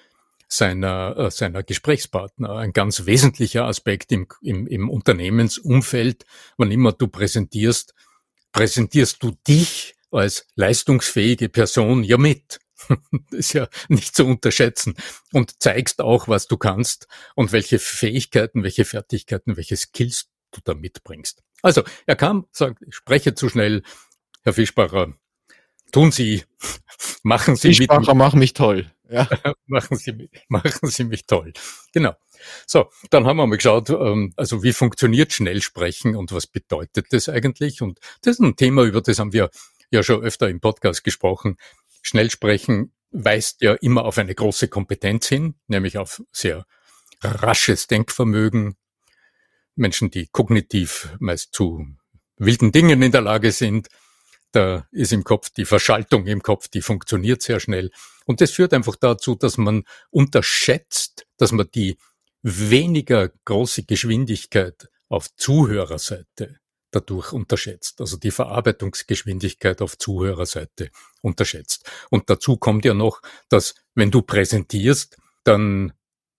seiner, 0.48 1.14
äh, 1.18 1.30
seiner 1.30 1.62
Gesprächspartner. 1.62 2.56
Ein 2.56 2.72
ganz 2.72 3.04
wesentlicher 3.04 3.66
Aspekt 3.66 4.10
im, 4.12 4.26
im, 4.40 4.66
im 4.66 4.88
Unternehmensumfeld, 4.88 6.24
wann 6.56 6.70
immer 6.70 6.92
du 6.92 7.08
präsentierst, 7.08 7.94
präsentierst 8.52 9.22
du 9.22 9.32
dich 9.46 9.94
als 10.10 10.46
leistungsfähige 10.54 11.50
Person 11.50 12.02
ja 12.02 12.16
mit. 12.16 12.60
das 12.88 12.98
ist 13.32 13.52
ja 13.52 13.68
nicht 13.88 14.16
zu 14.16 14.24
unterschätzen. 14.24 14.94
Und 15.32 15.60
zeigst 15.60 16.00
auch, 16.00 16.28
was 16.28 16.46
du 16.46 16.56
kannst 16.56 17.08
und 17.34 17.52
welche 17.52 17.78
Fähigkeiten, 17.78 18.62
welche 18.62 18.86
Fertigkeiten, 18.86 19.58
welche 19.58 19.76
Skills 19.76 20.30
du 20.50 20.62
da 20.64 20.72
mitbringst. 20.72 21.42
Also, 21.60 21.82
er 22.06 22.16
kam, 22.16 22.46
sagt, 22.52 22.82
ich 22.86 22.94
spreche 22.94 23.34
zu 23.34 23.50
schnell, 23.50 23.82
Herr 24.44 24.54
Fischbacher, 24.54 25.14
tun 25.94 26.10
Sie, 26.10 26.42
machen 27.22 27.56
Sie 27.56 27.68
Fischbacher, 27.68 28.00
mit. 28.00 28.16
mach 28.16 28.34
mich 28.34 28.52
toll. 28.52 28.90
Ja. 29.08 29.28
machen, 29.66 29.96
Sie, 29.96 30.28
machen 30.48 30.88
Sie 30.88 31.04
mich 31.04 31.24
toll. 31.26 31.52
Genau. 31.92 32.14
So, 32.66 32.90
dann 33.10 33.26
haben 33.26 33.36
wir 33.36 33.46
mal 33.46 33.56
geschaut, 33.56 33.90
ähm, 33.90 34.32
also 34.36 34.62
wie 34.62 34.72
funktioniert 34.72 35.32
Schnellsprechen 35.32 36.16
und 36.16 36.32
was 36.32 36.46
bedeutet 36.46 37.06
das 37.10 37.28
eigentlich? 37.28 37.80
Und 37.80 38.00
das 38.22 38.34
ist 38.34 38.40
ein 38.40 38.56
Thema, 38.56 38.82
über 38.82 39.00
das 39.00 39.18
haben 39.18 39.32
wir 39.32 39.50
ja 39.90 40.02
schon 40.02 40.20
öfter 40.22 40.48
im 40.48 40.60
Podcast 40.60 41.04
gesprochen. 41.04 41.56
Schnellsprechen 42.02 42.92
weist 43.12 43.62
ja 43.62 43.74
immer 43.74 44.04
auf 44.04 44.18
eine 44.18 44.34
große 44.34 44.68
Kompetenz 44.68 45.28
hin, 45.28 45.54
nämlich 45.68 45.96
auf 45.96 46.22
sehr 46.32 46.66
rasches 47.22 47.86
Denkvermögen. 47.86 48.76
Menschen, 49.76 50.10
die 50.10 50.26
kognitiv 50.26 51.16
meist 51.20 51.54
zu 51.54 51.86
wilden 52.36 52.72
Dingen 52.72 53.00
in 53.00 53.12
der 53.12 53.22
Lage 53.22 53.52
sind, 53.52 53.88
da 54.54 54.86
ist 54.92 55.12
im 55.12 55.24
Kopf 55.24 55.50
die 55.50 55.64
Verschaltung 55.64 56.26
im 56.26 56.42
Kopf, 56.42 56.68
die 56.68 56.82
funktioniert 56.82 57.42
sehr 57.42 57.60
schnell. 57.60 57.90
Und 58.24 58.40
das 58.40 58.52
führt 58.52 58.72
einfach 58.72 58.96
dazu, 58.96 59.34
dass 59.34 59.58
man 59.58 59.84
unterschätzt, 60.10 61.26
dass 61.36 61.52
man 61.52 61.68
die 61.74 61.98
weniger 62.42 63.30
große 63.44 63.84
Geschwindigkeit 63.84 64.88
auf 65.08 65.34
Zuhörerseite 65.36 66.60
dadurch 66.90 67.32
unterschätzt, 67.32 68.00
also 68.00 68.16
die 68.16 68.30
Verarbeitungsgeschwindigkeit 68.30 69.82
auf 69.82 69.98
Zuhörerseite 69.98 70.90
unterschätzt. 71.22 71.90
Und 72.10 72.30
dazu 72.30 72.56
kommt 72.56 72.84
ja 72.84 72.94
noch, 72.94 73.20
dass 73.48 73.74
wenn 73.94 74.10
du 74.10 74.22
präsentierst, 74.22 75.16
dann 75.42 75.92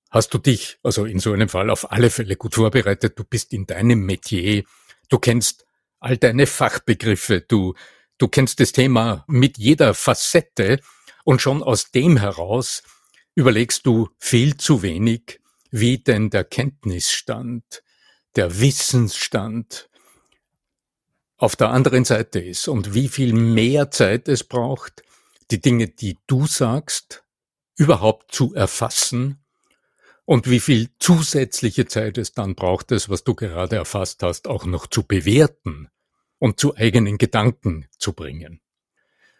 hast 0.09 0.33
du 0.33 0.37
dich, 0.37 0.79
also 0.81 1.03
in 1.05 1.19
so 1.19 1.33
einem 1.33 1.49
Fall 1.49 1.69
auf 1.69 1.91
alle 1.91 2.09
Fälle 2.09 2.37
gut 2.37 2.55
vorbereitet, 2.55 3.19
du 3.19 3.25
bist 3.25 3.51
in 3.51 3.65
deinem 3.65 4.05
Metier, 4.05 4.63
du 5.09 5.19
kennst 5.19 5.65
all 5.99 6.17
deine 6.17 6.47
Fachbegriffe, 6.47 7.41
du 7.41 7.73
Du 8.17 8.29
kennst 8.29 8.59
das 8.61 8.71
Thema 8.71 9.25
mit 9.27 9.57
jeder 9.57 9.93
Facette 9.93 10.79
und 11.25 11.41
schon 11.41 11.61
aus 11.61 11.91
dem 11.91 12.15
heraus 12.15 12.81
überlegst 13.35 13.85
du 13.85 14.09
viel 14.19 14.55
zu 14.55 14.81
wenig, 14.81 15.41
wie 15.69 15.97
denn 15.97 16.29
der 16.29 16.45
Kenntnisstand, 16.45 17.83
der 18.37 18.59
Wissensstand 18.61 19.89
auf 21.35 21.57
der 21.57 21.71
anderen 21.71 22.05
Seite 22.05 22.39
ist 22.39 22.69
und 22.69 22.93
wie 22.93 23.09
viel 23.09 23.33
mehr 23.33 23.91
Zeit 23.91 24.29
es 24.29 24.45
braucht, 24.45 25.03
die 25.51 25.59
Dinge, 25.59 25.89
die 25.89 26.17
du 26.27 26.47
sagst, 26.47 27.25
überhaupt 27.75 28.33
zu 28.33 28.55
erfassen 28.55 29.43
und 30.23 30.49
wie 30.49 30.61
viel 30.61 30.89
zusätzliche 30.99 31.85
Zeit 31.87 32.17
es 32.17 32.31
dann 32.31 32.55
braucht, 32.55 32.91
das, 32.91 33.09
was 33.09 33.25
du 33.25 33.35
gerade 33.35 33.75
erfasst 33.75 34.23
hast, 34.23 34.47
auch 34.47 34.65
noch 34.65 34.87
zu 34.87 35.03
bewerten 35.03 35.89
und 36.45 36.59
zu 36.59 36.75
eigenen 36.75 37.17
Gedanken 37.17 37.87
zu 37.97 38.13
bringen. 38.13 38.61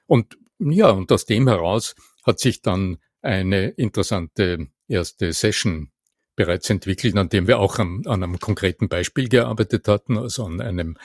Und 0.08 0.40
ja, 0.58 0.90
und 0.90 1.12
aus 1.12 1.28
dem 1.28 1.48
heraus 1.48 1.94
hat 2.24 2.40
sich 2.40 2.64
dann 2.64 2.98
eine 3.22 3.68
interessante 3.68 4.70
erste 4.88 5.32
Session 5.32 5.92
bereits 6.36 6.68
entwickelt, 6.72 7.16
an 7.16 7.30
dem 7.30 7.46
wir 7.46 7.60
auch 7.60 7.78
an, 7.78 8.02
an 8.08 8.24
einem 8.24 8.40
konkreten 8.40 8.90
Beispiel 8.90 9.30
gearbeitet 9.30 9.88
hatten, 9.88 10.18
also 10.18 10.46
an 10.46 10.60
einem, 10.60 10.98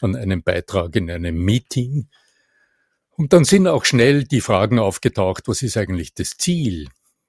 an 0.00 0.14
einem 0.14 0.44
Beitrag 0.44 0.94
in 0.94 1.10
einem 1.10 1.44
Meeting. 1.44 2.08
Und 3.16 3.32
dann 3.32 3.42
sind 3.42 3.66
auch 3.66 3.84
schnell 3.84 4.22
die 4.22 4.40
Fragen 4.40 4.78
aufgetaucht, 4.78 5.48
was 5.48 5.62
ist 5.62 5.76
eigentlich 5.76 6.14
das 6.14 6.36
Ziel? 6.38 6.86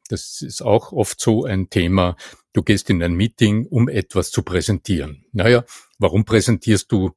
Das 0.09 0.43
ist 0.43 0.61
auch 0.61 0.91
oft 0.91 1.19
so 1.19 1.45
ein 1.45 1.71
Thema. 1.71 2.17
Du 2.53 2.61
gehst 2.61 2.91
in 2.91 3.01
ein 3.01 3.13
Meeting, 3.13 3.65
um 3.65 3.89
etwas 3.89 4.29
zu 4.29 4.43
präsentieren. 4.43 5.25
Naja, 5.31 5.65
warum 5.97 6.23
präsentierst 6.23 6.91
du 6.91 7.15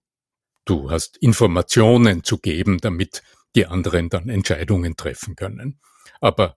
Du 0.65 0.91
hast 0.91 1.17
Informationen 1.19 2.25
zu 2.25 2.39
geben, 2.39 2.79
damit 2.79 3.23
die 3.55 3.67
anderen 3.67 4.09
dann 4.09 4.29
Entscheidungen 4.29 4.97
treffen 4.97 5.37
können. 5.37 5.79
Aber 6.21 6.57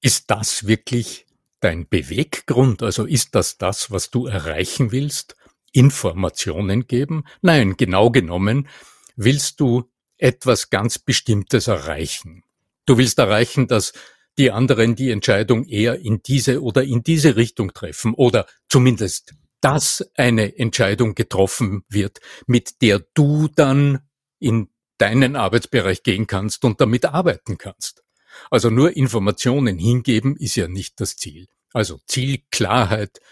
ist 0.00 0.30
das 0.30 0.66
wirklich 0.66 1.26
dein 1.60 1.88
Beweggrund? 1.88 2.82
Also 2.82 3.04
ist 3.04 3.34
das 3.34 3.58
das, 3.58 3.90
was 3.90 4.10
du 4.10 4.26
erreichen 4.26 4.92
willst? 4.92 5.36
Informationen 5.72 6.86
geben? 6.86 7.24
Nein, 7.42 7.76
genau 7.76 8.10
genommen 8.10 8.68
willst 9.16 9.60
du 9.60 9.90
etwas 10.18 10.70
ganz 10.70 10.98
Bestimmtes 10.98 11.66
erreichen. 11.66 12.44
Du 12.86 12.98
willst 12.98 13.18
erreichen, 13.18 13.66
dass 13.66 13.92
die 14.36 14.50
anderen 14.50 14.96
die 14.96 15.10
Entscheidung 15.10 15.64
eher 15.64 16.00
in 16.00 16.22
diese 16.22 16.62
oder 16.62 16.82
in 16.82 17.02
diese 17.02 17.36
Richtung 17.36 17.72
treffen 17.72 18.14
oder 18.14 18.46
zumindest 18.68 19.34
dass 19.64 20.08
eine 20.14 20.56
Entscheidung 20.58 21.14
getroffen 21.14 21.84
wird, 21.88 22.20
mit 22.46 22.82
der 22.82 23.02
du 23.14 23.48
dann 23.48 24.00
in 24.38 24.68
deinen 24.98 25.36
Arbeitsbereich 25.36 26.02
gehen 26.02 26.26
kannst 26.26 26.66
und 26.66 26.82
damit 26.82 27.06
arbeiten 27.06 27.56
kannst. 27.56 28.04
Also 28.50 28.68
nur 28.68 28.94
Informationen 28.94 29.78
hingeben 29.78 30.36
ist 30.36 30.56
ja 30.56 30.68
nicht 30.68 31.00
das 31.00 31.16
Ziel. 31.16 31.48
Also 31.72 31.98
Zielklarheit 32.06 33.22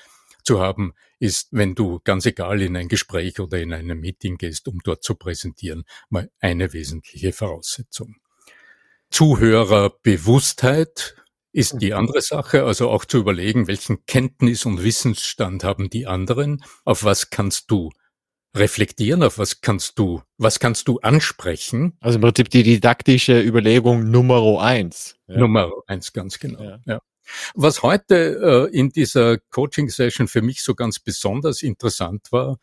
zu 0.43 0.59
haben 0.59 0.95
ist, 1.19 1.49
wenn 1.51 1.75
du 1.75 2.01
ganz 2.03 2.25
egal 2.25 2.62
in 2.62 2.79
ein 2.79 2.89
Gespräch 2.89 3.39
oder 3.39 3.61
in 3.61 3.75
ein 3.75 3.89
Meeting 3.89 4.39
gehst, 4.39 4.69
um 4.69 4.79
dort 4.83 5.05
zu 5.05 5.17
präsentieren, 5.17 5.85
mal 6.09 6.31
eine 6.41 6.73
wesentliche 6.73 7.35
Voraussetzung. 7.35 8.17
Zuhörerbewusstheit 9.11 11.15
ist 11.52 11.80
die 11.80 11.94
andere 11.94 12.23
Sache, 12.23 12.64
also 12.64 12.88
auch 12.90 13.04
zu 13.04 13.18
überlegen, 13.18 13.66
welchen 13.66 14.06
Kenntnis- 14.06 14.64
und 14.64 14.82
Wissensstand 14.82 15.64
haben 15.64 15.90
die 15.90 16.06
anderen, 16.06 16.64
auf 16.85 17.04
was 17.04 17.30
kannst 17.30 17.71
du 17.71 17.90
reflektieren, 18.54 19.23
auf 19.23 19.38
was 19.38 19.61
kannst 19.61 19.99
du, 19.99 20.23
was 20.38 20.59
kannst 20.59 20.88
du 20.88 20.99
ansprechen. 21.00 21.97
Also 22.00 22.16
im 22.16 22.23
Prinzip 22.23 22.50
die 22.50 22.62
didaktische 22.62 23.40
Überlegung 23.40 24.11
Nummer 24.11 24.61
eins. 24.62 25.16
Ja. 25.26 25.38
Nummer 25.38 25.71
eins, 25.87 26.12
ganz 26.12 26.38
genau. 26.38 26.62
Ja. 26.62 26.80
ja. 26.87 27.00
Was 27.54 27.82
heute 27.82 28.68
äh, 28.73 28.76
in 28.76 28.90
dieser 28.90 29.38
Coaching-Session 29.38 30.28
für 30.28 30.42
mich 30.42 30.62
so 30.62 30.75
ganz 30.75 30.99
besonders 30.99 31.62
interessant 31.62 32.30
war, 32.30 32.59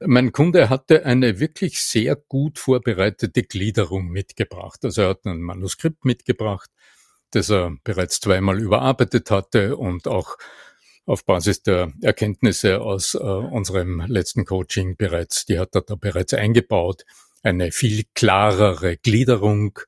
mein 0.00 0.32
Kunde 0.32 0.68
hatte 0.68 1.04
eine 1.04 1.40
wirklich 1.40 1.82
sehr 1.82 2.16
gut 2.16 2.58
vorbereitete 2.58 3.42
Gliederung 3.42 4.08
mitgebracht. 4.08 4.84
Also 4.84 5.02
er 5.02 5.08
hat 5.10 5.24
ein 5.24 5.40
Manuskript 5.40 6.04
mitgebracht, 6.04 6.70
das 7.36 7.50
er 7.50 7.76
bereits 7.84 8.20
zweimal 8.20 8.58
überarbeitet 8.58 9.30
hatte 9.30 9.76
und 9.76 10.08
auch 10.08 10.36
auf 11.04 11.24
Basis 11.24 11.62
der 11.62 11.92
Erkenntnisse 12.02 12.80
aus 12.80 13.14
äh, 13.14 13.18
unserem 13.18 14.00
letzten 14.06 14.44
Coaching 14.44 14.96
bereits, 14.96 15.44
die 15.44 15.58
hat 15.58 15.74
er 15.74 15.82
da 15.82 15.94
bereits 15.94 16.34
eingebaut. 16.34 17.04
Eine 17.42 17.70
viel 17.70 18.04
klarere 18.14 18.96
Gliederung 18.96 19.78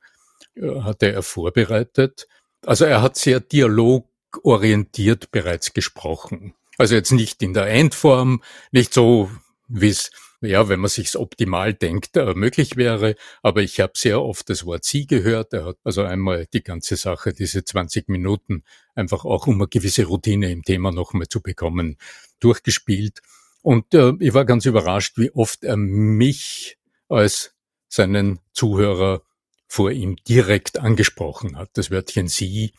äh, 0.54 0.80
hatte 0.82 1.10
er 1.10 1.22
vorbereitet. 1.22 2.28
Also 2.64 2.84
er 2.84 3.02
hat 3.02 3.16
sehr 3.16 3.40
dialogorientiert 3.40 5.30
bereits 5.32 5.72
gesprochen. 5.72 6.54
Also 6.76 6.94
jetzt 6.94 7.10
nicht 7.10 7.42
in 7.42 7.54
der 7.54 7.66
Endform, 7.66 8.42
nicht 8.70 8.94
so 8.94 9.30
wie 9.66 9.88
es, 9.88 10.10
ja, 10.40 10.68
wenn 10.68 10.80
man 10.80 10.88
sich's 10.88 11.16
optimal 11.16 11.74
denkt, 11.74 12.16
äh, 12.16 12.34
möglich 12.34 12.76
wäre. 12.76 13.16
Aber 13.42 13.62
ich 13.62 13.80
habe 13.80 13.92
sehr 13.96 14.22
oft 14.22 14.48
das 14.48 14.64
Wort 14.64 14.84
Sie 14.84 15.06
gehört. 15.06 15.52
Er 15.52 15.64
hat 15.64 15.78
also 15.84 16.02
einmal 16.02 16.46
die 16.46 16.62
ganze 16.62 16.96
Sache, 16.96 17.32
diese 17.32 17.64
20 17.64 18.08
Minuten, 18.08 18.62
einfach 18.94 19.24
auch 19.24 19.46
um 19.46 19.56
eine 19.56 19.68
gewisse 19.68 20.04
Routine 20.04 20.50
im 20.52 20.62
Thema 20.62 20.92
nochmal 20.92 21.28
zu 21.28 21.40
bekommen, 21.40 21.96
durchgespielt. 22.40 23.20
Und 23.62 23.94
äh, 23.94 24.12
ich 24.20 24.32
war 24.32 24.44
ganz 24.44 24.64
überrascht, 24.64 25.18
wie 25.18 25.32
oft 25.32 25.64
er 25.64 25.76
mich 25.76 26.78
als 27.08 27.54
seinen 27.88 28.38
Zuhörer 28.52 29.22
vor 29.66 29.90
ihm 29.90 30.16
direkt 30.28 30.78
angesprochen 30.78 31.56
hat. 31.56 31.70
Das 31.74 31.90
Wörtchen 31.90 32.28
Sie 32.28 32.72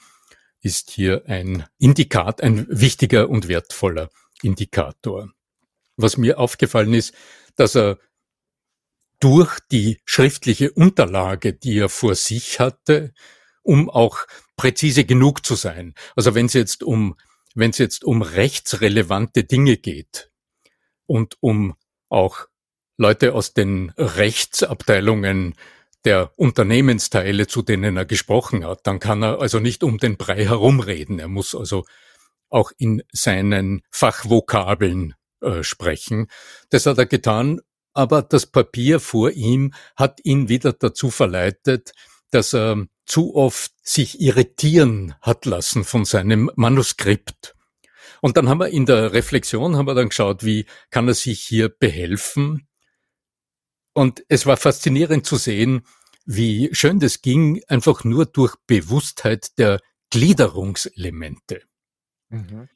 ist 0.61 0.91
hier 0.91 1.23
ein 1.27 1.65
Indikat, 1.77 2.41
ein 2.41 2.65
wichtiger 2.69 3.29
und 3.29 3.47
wertvoller 3.47 4.09
Indikator 4.41 5.29
was 5.99 6.17
mir 6.17 6.39
aufgefallen 6.39 6.93
ist, 6.93 7.13
dass 7.55 7.75
er 7.75 7.99
durch 9.19 9.59
die 9.71 9.99
schriftliche 10.05 10.71
Unterlage, 10.71 11.53
die 11.53 11.77
er 11.79 11.89
vor 11.89 12.15
sich 12.15 12.59
hatte, 12.59 13.13
um 13.63 13.89
auch 13.89 14.25
präzise 14.55 15.03
genug 15.05 15.45
zu 15.45 15.55
sein. 15.55 15.93
Also 16.15 16.35
wenn 16.35 16.45
es 16.45 16.53
jetzt 16.53 16.83
um, 16.83 17.15
wenn 17.53 17.71
es 17.71 17.77
jetzt 17.77 18.03
um 18.03 18.21
rechtsrelevante 18.21 19.43
Dinge 19.43 19.77
geht 19.77 20.31
und 21.05 21.35
um 21.41 21.75
auch 22.09 22.47
Leute 22.97 23.33
aus 23.33 23.53
den 23.53 23.91
Rechtsabteilungen 23.97 25.55
der 26.05 26.31
Unternehmensteile, 26.37 27.47
zu 27.47 27.61
denen 27.61 27.97
er 27.97 28.05
gesprochen 28.05 28.65
hat, 28.65 28.87
dann 28.87 28.99
kann 28.99 29.21
er 29.21 29.39
also 29.39 29.59
nicht 29.59 29.83
um 29.83 29.97
den 29.97 30.17
Brei 30.17 30.45
herumreden. 30.45 31.19
Er 31.19 31.27
muss 31.27 31.55
also 31.55 31.85
auch 32.49 32.71
in 32.77 33.03
seinen 33.11 33.81
Fachvokabeln 33.91 35.13
äh, 35.41 35.63
sprechen. 35.63 36.27
Das 36.69 36.85
hat 36.85 36.97
er 36.97 37.05
getan, 37.05 37.61
aber 37.93 38.21
das 38.21 38.45
Papier 38.45 38.99
vor 38.99 39.31
ihm 39.31 39.73
hat 39.95 40.19
ihn 40.23 40.49
wieder 40.49 40.73
dazu 40.73 41.09
verleitet, 41.09 41.91
dass 42.31 42.53
er 42.53 42.85
zu 43.05 43.35
oft 43.35 43.73
sich 43.81 44.21
irritieren 44.21 45.15
hat 45.21 45.45
lassen 45.45 45.83
von 45.83 46.05
seinem 46.05 46.51
Manuskript. 46.55 47.55
Und 48.21 48.37
dann 48.37 48.49
haben 48.49 48.59
wir 48.59 48.67
in 48.67 48.85
der 48.85 49.13
Reflexion 49.13 49.75
haben 49.75 49.87
wir 49.87 49.95
dann 49.95 50.09
geschaut, 50.09 50.43
wie 50.43 50.65
kann 50.91 51.07
er 51.07 51.13
sich 51.13 51.41
hier 51.41 51.69
behelfen. 51.69 52.67
Und 53.93 54.23
es 54.27 54.45
war 54.45 54.57
faszinierend 54.57 55.25
zu 55.25 55.37
sehen, 55.37 55.85
wie 56.25 56.69
schön 56.73 56.99
das 56.99 57.21
ging, 57.21 57.61
einfach 57.67 58.03
nur 58.03 58.25
durch 58.25 58.55
Bewusstheit 58.67 59.57
der 59.57 59.81
Gliederungselemente. 60.11 61.63
Mhm. 62.29 62.69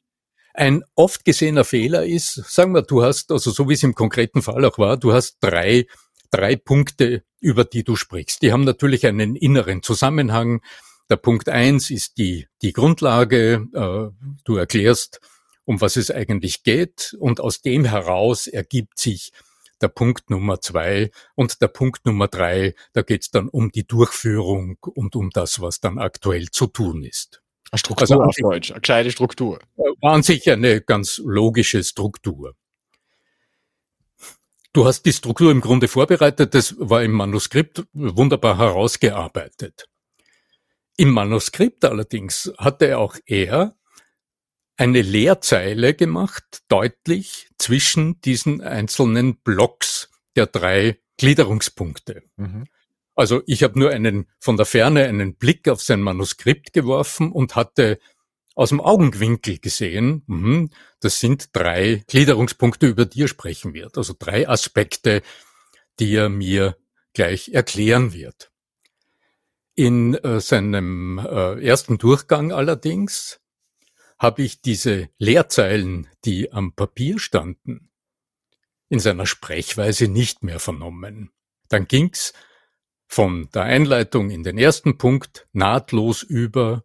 Ein 0.56 0.84
oft 0.94 1.24
gesehener 1.24 1.64
Fehler 1.64 2.06
ist, 2.06 2.34
sagen 2.34 2.74
wir, 2.74 2.82
du 2.82 3.02
hast, 3.02 3.32
also 3.32 3.50
so 3.50 3.68
wie 3.68 3.74
es 3.74 3.82
im 3.82 3.96
konkreten 3.96 4.40
Fall 4.40 4.64
auch 4.64 4.78
war, 4.78 4.96
du 4.96 5.12
hast 5.12 5.38
drei, 5.40 5.86
drei 6.30 6.54
Punkte, 6.54 7.24
über 7.40 7.64
die 7.64 7.82
du 7.82 7.96
sprichst. 7.96 8.40
Die 8.40 8.52
haben 8.52 8.62
natürlich 8.62 9.04
einen 9.04 9.34
inneren 9.34 9.82
Zusammenhang. 9.82 10.62
Der 11.10 11.16
Punkt 11.16 11.48
eins 11.48 11.90
ist 11.90 12.18
die, 12.18 12.46
die 12.62 12.72
Grundlage. 12.72 13.66
Äh, 13.74 14.36
du 14.44 14.56
erklärst, 14.56 15.20
um 15.64 15.80
was 15.80 15.96
es 15.96 16.12
eigentlich 16.12 16.62
geht. 16.62 17.16
Und 17.18 17.40
aus 17.40 17.60
dem 17.60 17.84
heraus 17.84 18.46
ergibt 18.46 19.00
sich 19.00 19.32
der 19.80 19.88
Punkt 19.88 20.30
Nummer 20.30 20.60
zwei 20.60 21.10
und 21.34 21.60
der 21.60 21.68
Punkt 21.68 22.06
Nummer 22.06 22.28
drei, 22.28 22.74
da 22.92 23.02
geht 23.02 23.22
es 23.22 23.30
dann 23.30 23.48
um 23.48 23.72
die 23.72 23.86
Durchführung 23.86 24.78
und 24.80 25.16
um 25.16 25.30
das, 25.30 25.60
was 25.60 25.80
dann 25.80 25.98
aktuell 25.98 26.50
zu 26.50 26.68
tun 26.68 27.02
ist. 27.02 27.43
Struktur 27.78 28.02
also 28.02 28.22
auf 28.22 28.34
Deutsch, 28.36 28.70
eine 28.70 28.80
gescheite 28.80 29.10
Struktur. 29.10 29.60
War 29.76 30.12
an 30.14 30.22
sich 30.22 30.50
eine 30.50 30.80
ganz 30.80 31.20
logische 31.24 31.82
Struktur. 31.82 32.54
Du 34.72 34.86
hast 34.86 35.04
die 35.06 35.12
Struktur 35.12 35.52
im 35.52 35.60
Grunde 35.60 35.86
vorbereitet, 35.86 36.54
das 36.54 36.74
war 36.78 37.02
im 37.02 37.12
Manuskript 37.12 37.84
wunderbar 37.92 38.58
herausgearbeitet. 38.58 39.86
Im 40.96 41.10
Manuskript 41.10 41.84
allerdings 41.84 42.52
hatte 42.58 42.98
auch 42.98 43.16
er 43.26 43.76
eine 44.76 45.02
Leerzeile 45.02 45.94
gemacht, 45.94 46.62
deutlich 46.68 47.48
zwischen 47.58 48.20
diesen 48.22 48.60
einzelnen 48.60 49.36
Blocks 49.36 50.10
der 50.36 50.46
drei 50.46 50.98
Gliederungspunkte. 51.16 52.22
Mhm. 52.36 52.66
Also 53.14 53.42
ich 53.46 53.62
habe 53.62 53.78
nur 53.78 53.90
einen 53.90 54.26
von 54.38 54.56
der 54.56 54.66
Ferne 54.66 55.04
einen 55.06 55.36
Blick 55.36 55.68
auf 55.68 55.82
sein 55.82 56.00
Manuskript 56.00 56.72
geworfen 56.72 57.30
und 57.30 57.54
hatte 57.54 57.98
aus 58.54 58.68
dem 58.68 58.80
Augenwinkel 58.80 59.58
gesehen, 59.58 60.22
mh, 60.26 60.68
das 61.00 61.20
sind 61.20 61.50
drei 61.52 62.04
Gliederungspunkte, 62.08 62.86
über 62.86 63.04
die 63.04 63.22
er 63.22 63.28
sprechen 63.28 63.74
wird. 63.74 63.98
Also 63.98 64.14
drei 64.18 64.48
Aspekte, 64.48 65.22
die 65.98 66.14
er 66.14 66.28
mir 66.28 66.76
gleich 67.12 67.50
erklären 67.50 68.12
wird. 68.12 68.50
In 69.76 70.14
äh, 70.14 70.40
seinem 70.40 71.18
äh, 71.18 71.64
ersten 71.64 71.98
Durchgang 71.98 72.52
allerdings 72.52 73.40
habe 74.18 74.42
ich 74.42 74.60
diese 74.60 75.08
Leerzeilen, 75.18 76.08
die 76.24 76.52
am 76.52 76.74
Papier 76.74 77.18
standen, 77.18 77.90
in 78.88 79.00
seiner 79.00 79.26
Sprechweise 79.26 80.06
nicht 80.06 80.44
mehr 80.44 80.60
vernommen. 80.60 81.32
Dann 81.68 81.88
ging's 81.88 82.32
von 83.14 83.48
der 83.54 83.62
Einleitung 83.62 84.30
in 84.30 84.42
den 84.42 84.58
ersten 84.58 84.98
Punkt 84.98 85.46
nahtlos 85.52 86.24
über, 86.24 86.82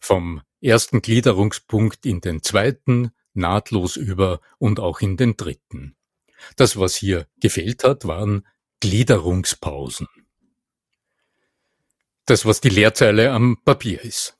vom 0.00 0.40
ersten 0.62 1.02
Gliederungspunkt 1.02 2.06
in 2.06 2.22
den 2.22 2.42
zweiten 2.42 3.10
nahtlos 3.34 3.96
über 3.96 4.40
und 4.56 4.80
auch 4.80 5.00
in 5.00 5.18
den 5.18 5.36
dritten. 5.36 5.94
Das, 6.56 6.78
was 6.78 6.96
hier 6.96 7.26
gefehlt 7.38 7.84
hat, 7.84 8.06
waren 8.06 8.46
Gliederungspausen. 8.80 10.06
Das, 12.24 12.46
was 12.46 12.62
die 12.62 12.70
Leerzeile 12.70 13.32
am 13.32 13.58
Papier 13.62 14.02
ist. 14.02 14.38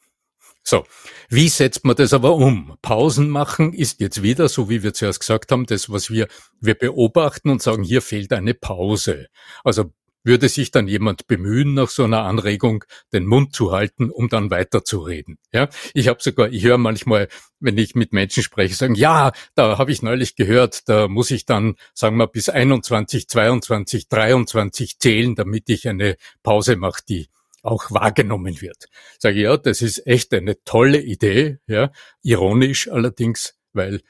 So, 0.62 0.86
wie 1.28 1.50
setzt 1.50 1.84
man 1.84 1.96
das 1.96 2.14
aber 2.14 2.36
um? 2.36 2.78
Pausen 2.80 3.28
machen 3.28 3.74
ist 3.74 4.00
jetzt 4.00 4.22
wieder, 4.22 4.48
so 4.48 4.70
wie 4.70 4.82
wir 4.82 4.94
zuerst 4.94 5.20
gesagt 5.20 5.52
haben, 5.52 5.66
das, 5.66 5.90
was 5.90 6.08
wir, 6.08 6.26
wir 6.58 6.74
beobachten 6.74 7.50
und 7.50 7.60
sagen, 7.60 7.82
hier 7.82 8.00
fehlt 8.00 8.32
eine 8.32 8.54
Pause. 8.54 9.28
Also 9.62 9.92
würde 10.24 10.48
sich 10.48 10.70
dann 10.70 10.88
jemand 10.88 11.26
bemühen, 11.26 11.74
nach 11.74 11.88
so 11.88 12.04
einer 12.04 12.24
Anregung 12.24 12.84
den 13.12 13.26
Mund 13.26 13.54
zu 13.54 13.72
halten, 13.72 14.10
um 14.10 14.28
dann 14.28 14.50
weiterzureden. 14.50 15.38
Ja, 15.52 15.68
ich 15.94 16.08
habe 16.08 16.22
sogar, 16.22 16.50
ich 16.50 16.64
höre 16.64 16.78
manchmal, 16.78 17.28
wenn 17.60 17.78
ich 17.78 17.94
mit 17.94 18.12
Menschen 18.12 18.42
spreche, 18.42 18.74
sagen, 18.74 18.94
ja, 18.94 19.32
da 19.54 19.78
habe 19.78 19.92
ich 19.92 20.02
neulich 20.02 20.36
gehört, 20.36 20.88
da 20.88 21.08
muss 21.08 21.30
ich 21.30 21.46
dann, 21.46 21.76
sagen 21.94 22.16
wir, 22.16 22.26
bis 22.26 22.48
21, 22.48 23.28
22, 23.28 24.08
23 24.08 24.98
zählen, 24.98 25.34
damit 25.34 25.68
ich 25.68 25.88
eine 25.88 26.16
Pause 26.42 26.76
mache, 26.76 27.02
die 27.08 27.28
auch 27.62 27.90
wahrgenommen 27.90 28.60
wird. 28.60 28.86
Sage 29.18 29.40
ja, 29.40 29.56
das 29.56 29.82
ist 29.82 30.06
echt 30.06 30.32
eine 30.32 30.62
tolle 30.64 31.00
Idee, 31.00 31.58
ja, 31.66 31.90
ironisch 32.22 32.88
allerdings, 32.88 33.54
weil 33.72 34.00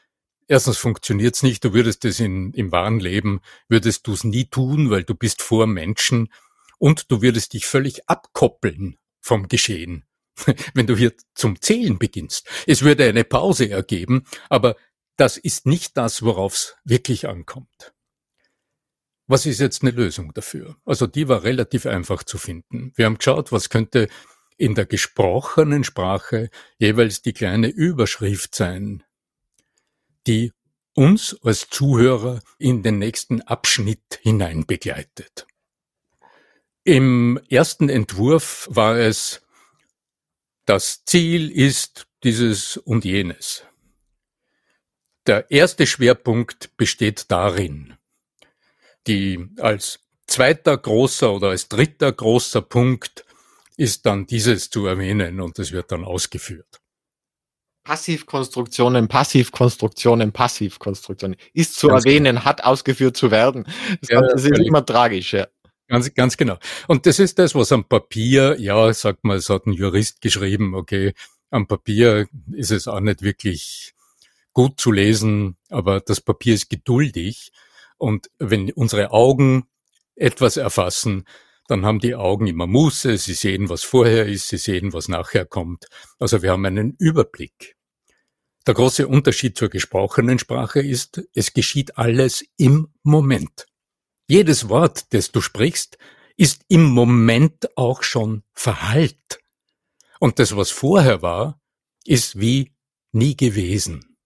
Erstens 0.48 0.78
funktioniert 0.78 1.34
es 1.34 1.42
nicht, 1.42 1.62
du 1.62 1.74
würdest 1.74 2.06
es 2.06 2.20
im 2.20 2.72
wahren 2.72 3.00
Leben, 3.00 3.40
würdest 3.68 4.06
du 4.06 4.14
es 4.14 4.24
nie 4.24 4.46
tun, 4.46 4.90
weil 4.90 5.04
du 5.04 5.14
bist 5.14 5.42
vor 5.42 5.66
Menschen 5.66 6.32
und 6.78 7.10
du 7.10 7.20
würdest 7.20 7.52
dich 7.52 7.66
völlig 7.66 8.08
abkoppeln 8.08 8.96
vom 9.20 9.48
Geschehen, 9.48 10.06
wenn 10.74 10.86
du 10.86 10.96
hier 10.96 11.12
zum 11.34 11.60
Zählen 11.60 11.98
beginnst. 11.98 12.48
Es 12.66 12.82
würde 12.82 13.04
eine 13.06 13.24
Pause 13.24 13.68
ergeben, 13.68 14.24
aber 14.48 14.76
das 15.16 15.36
ist 15.36 15.66
nicht 15.66 15.98
das, 15.98 16.22
worauf 16.22 16.54
es 16.54 16.76
wirklich 16.84 17.28
ankommt. 17.28 17.92
Was 19.26 19.44
ist 19.44 19.60
jetzt 19.60 19.82
eine 19.82 19.90
Lösung 19.90 20.32
dafür? 20.32 20.76
Also 20.86 21.06
die 21.06 21.28
war 21.28 21.42
relativ 21.42 21.84
einfach 21.84 22.22
zu 22.22 22.38
finden. 22.38 22.92
Wir 22.94 23.04
haben 23.04 23.18
geschaut, 23.18 23.52
was 23.52 23.68
könnte 23.68 24.08
in 24.56 24.74
der 24.74 24.86
gesprochenen 24.86 25.84
Sprache 25.84 26.48
jeweils 26.78 27.20
die 27.20 27.34
kleine 27.34 27.68
Überschrift 27.68 28.54
sein, 28.54 29.04
die 30.28 30.52
uns 30.94 31.36
als 31.42 31.70
Zuhörer 31.70 32.42
in 32.58 32.82
den 32.82 32.98
nächsten 32.98 33.40
Abschnitt 33.42 34.20
hinein 34.20 34.66
begleitet. 34.66 35.46
Im 36.84 37.40
ersten 37.48 37.88
Entwurf 37.88 38.68
war 38.70 38.96
es, 38.96 39.42
das 40.66 41.04
Ziel 41.04 41.50
ist 41.50 42.06
dieses 42.24 42.76
und 42.76 43.04
jenes. 43.04 43.64
Der 45.26 45.50
erste 45.50 45.86
Schwerpunkt 45.86 46.76
besteht 46.76 47.30
darin, 47.30 47.96
die 49.06 49.48
als 49.58 50.00
zweiter 50.26 50.76
großer 50.76 51.32
oder 51.32 51.48
als 51.50 51.68
dritter 51.68 52.12
großer 52.12 52.62
Punkt 52.62 53.24
ist 53.76 54.04
dann 54.04 54.26
dieses 54.26 54.68
zu 54.68 54.86
erwähnen 54.86 55.40
und 55.40 55.58
es 55.58 55.72
wird 55.72 55.92
dann 55.92 56.04
ausgeführt. 56.04 56.80
Passivkonstruktionen, 57.88 59.08
Passivkonstruktionen, 59.08 60.30
Passivkonstruktionen. 60.30 61.38
Ist 61.54 61.74
zu 61.76 61.88
ganz 61.88 62.04
erwähnen, 62.04 62.36
genau. 62.36 62.44
hat 62.44 62.62
ausgeführt 62.62 63.16
zu 63.16 63.30
werden. 63.30 63.64
Das, 64.02 64.10
ja, 64.10 64.20
Ganze 64.20 64.50
ist 64.50 64.58
immer 64.58 64.84
tragisch, 64.84 65.32
ja. 65.32 65.46
Ganz, 65.86 66.12
ganz 66.12 66.36
genau. 66.36 66.58
Und 66.86 67.06
das 67.06 67.18
ist 67.18 67.38
das, 67.38 67.54
was 67.54 67.72
am 67.72 67.84
Papier, 67.84 68.60
ja, 68.60 68.92
sagt 68.92 69.24
mal, 69.24 69.38
es 69.38 69.48
hat 69.48 69.64
ein 69.64 69.72
Jurist 69.72 70.20
geschrieben, 70.20 70.74
okay, 70.74 71.14
am 71.48 71.66
Papier 71.66 72.28
ist 72.52 72.72
es 72.72 72.88
auch 72.88 73.00
nicht 73.00 73.22
wirklich 73.22 73.94
gut 74.52 74.78
zu 74.78 74.92
lesen, 74.92 75.56
aber 75.70 76.00
das 76.00 76.20
Papier 76.20 76.52
ist 76.52 76.68
geduldig. 76.68 77.52
Und 77.96 78.28
wenn 78.38 78.70
unsere 78.70 79.12
Augen 79.12 79.64
etwas 80.14 80.58
erfassen, 80.58 81.24
dann 81.68 81.86
haben 81.86 82.00
die 82.00 82.14
Augen 82.14 82.48
immer 82.48 82.66
Muße, 82.66 83.16
sie 83.16 83.32
sehen, 83.32 83.70
was 83.70 83.82
vorher 83.82 84.26
ist, 84.26 84.48
sie 84.48 84.58
sehen, 84.58 84.92
was 84.92 85.08
nachher 85.08 85.46
kommt. 85.46 85.86
Also 86.18 86.42
wir 86.42 86.50
haben 86.50 86.66
einen 86.66 86.94
Überblick. 86.98 87.77
Der 88.68 88.74
große 88.74 89.08
Unterschied 89.08 89.56
zur 89.56 89.70
gesprochenen 89.70 90.38
Sprache 90.38 90.80
ist, 90.80 91.22
es 91.32 91.54
geschieht 91.54 91.96
alles 91.96 92.44
im 92.58 92.92
Moment. 93.02 93.64
Jedes 94.28 94.68
Wort, 94.68 95.14
das 95.14 95.32
du 95.32 95.40
sprichst, 95.40 95.96
ist 96.36 96.66
im 96.68 96.84
Moment 96.84 97.78
auch 97.78 98.02
schon 98.02 98.42
Verhalt. 98.52 99.40
Und 100.20 100.38
das, 100.38 100.54
was 100.54 100.70
vorher 100.70 101.22
war, 101.22 101.62
ist 102.04 102.38
wie 102.38 102.74
nie 103.10 103.38
gewesen. 103.38 104.18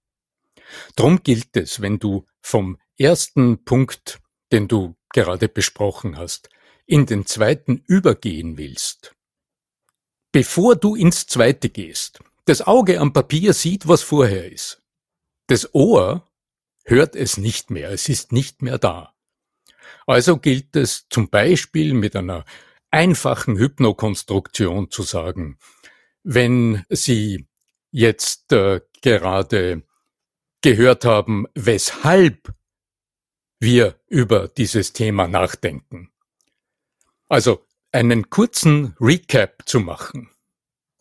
Drum 0.96 1.22
gilt 1.22 1.56
es, 1.56 1.80
wenn 1.80 2.00
du 2.00 2.26
vom 2.40 2.80
ersten 2.98 3.64
Punkt, 3.64 4.18
den 4.50 4.66
du 4.66 4.96
gerade 5.10 5.48
besprochen 5.48 6.16
hast, 6.16 6.48
in 6.84 7.06
den 7.06 7.26
zweiten 7.26 7.84
übergehen 7.86 8.58
willst, 8.58 9.14
bevor 10.32 10.74
du 10.74 10.96
ins 10.96 11.28
zweite 11.28 11.70
gehst, 11.70 12.24
das 12.44 12.62
Auge 12.62 13.00
am 13.00 13.12
Papier 13.12 13.52
sieht, 13.52 13.86
was 13.86 14.02
vorher 14.02 14.50
ist. 14.50 14.82
Das 15.46 15.74
Ohr 15.74 16.30
hört 16.84 17.14
es 17.14 17.36
nicht 17.36 17.70
mehr, 17.70 17.90
es 17.90 18.08
ist 18.08 18.32
nicht 18.32 18.62
mehr 18.62 18.78
da. 18.78 19.14
Also 20.06 20.38
gilt 20.38 20.74
es 20.74 21.06
zum 21.08 21.30
Beispiel 21.30 21.94
mit 21.94 22.16
einer 22.16 22.44
einfachen 22.90 23.56
Hypnokonstruktion 23.56 24.90
zu 24.90 25.02
sagen, 25.02 25.58
wenn 26.22 26.84
Sie 26.88 27.48
jetzt 27.90 28.52
äh, 28.52 28.80
gerade 29.02 29.82
gehört 30.62 31.04
haben, 31.04 31.46
weshalb 31.54 32.54
wir 33.60 34.00
über 34.08 34.48
dieses 34.48 34.92
Thema 34.92 35.28
nachdenken. 35.28 36.12
Also 37.28 37.66
einen 37.92 38.30
kurzen 38.30 38.96
Recap 39.00 39.62
zu 39.66 39.80
machen 39.80 40.32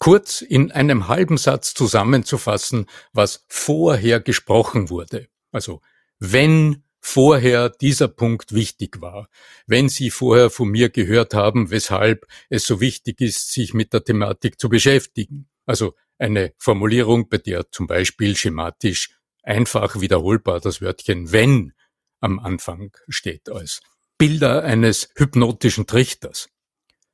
kurz 0.01 0.41
in 0.41 0.71
einem 0.71 1.07
halben 1.07 1.37
Satz 1.37 1.75
zusammenzufassen, 1.75 2.87
was 3.13 3.45
vorher 3.47 4.19
gesprochen 4.19 4.89
wurde. 4.89 5.27
Also 5.51 5.79
wenn 6.17 6.81
vorher 7.01 7.69
dieser 7.69 8.07
Punkt 8.07 8.51
wichtig 8.51 8.99
war, 8.99 9.29
wenn 9.67 9.89
Sie 9.89 10.09
vorher 10.09 10.49
von 10.49 10.69
mir 10.69 10.89
gehört 10.89 11.35
haben, 11.35 11.69
weshalb 11.69 12.25
es 12.49 12.65
so 12.65 12.81
wichtig 12.81 13.21
ist, 13.21 13.51
sich 13.51 13.75
mit 13.75 13.93
der 13.93 14.03
Thematik 14.03 14.59
zu 14.59 14.69
beschäftigen. 14.69 15.47
Also 15.67 15.93
eine 16.17 16.53
Formulierung, 16.57 17.29
bei 17.29 17.37
der 17.37 17.71
zum 17.71 17.85
Beispiel 17.85 18.35
schematisch 18.35 19.11
einfach 19.43 20.01
wiederholbar 20.01 20.61
das 20.61 20.81
Wörtchen 20.81 21.31
wenn 21.31 21.73
am 22.21 22.39
Anfang 22.39 22.91
steht 23.07 23.49
als 23.49 23.81
Bilder 24.17 24.63
eines 24.63 25.09
hypnotischen 25.15 25.85
Trichters. 25.85 26.49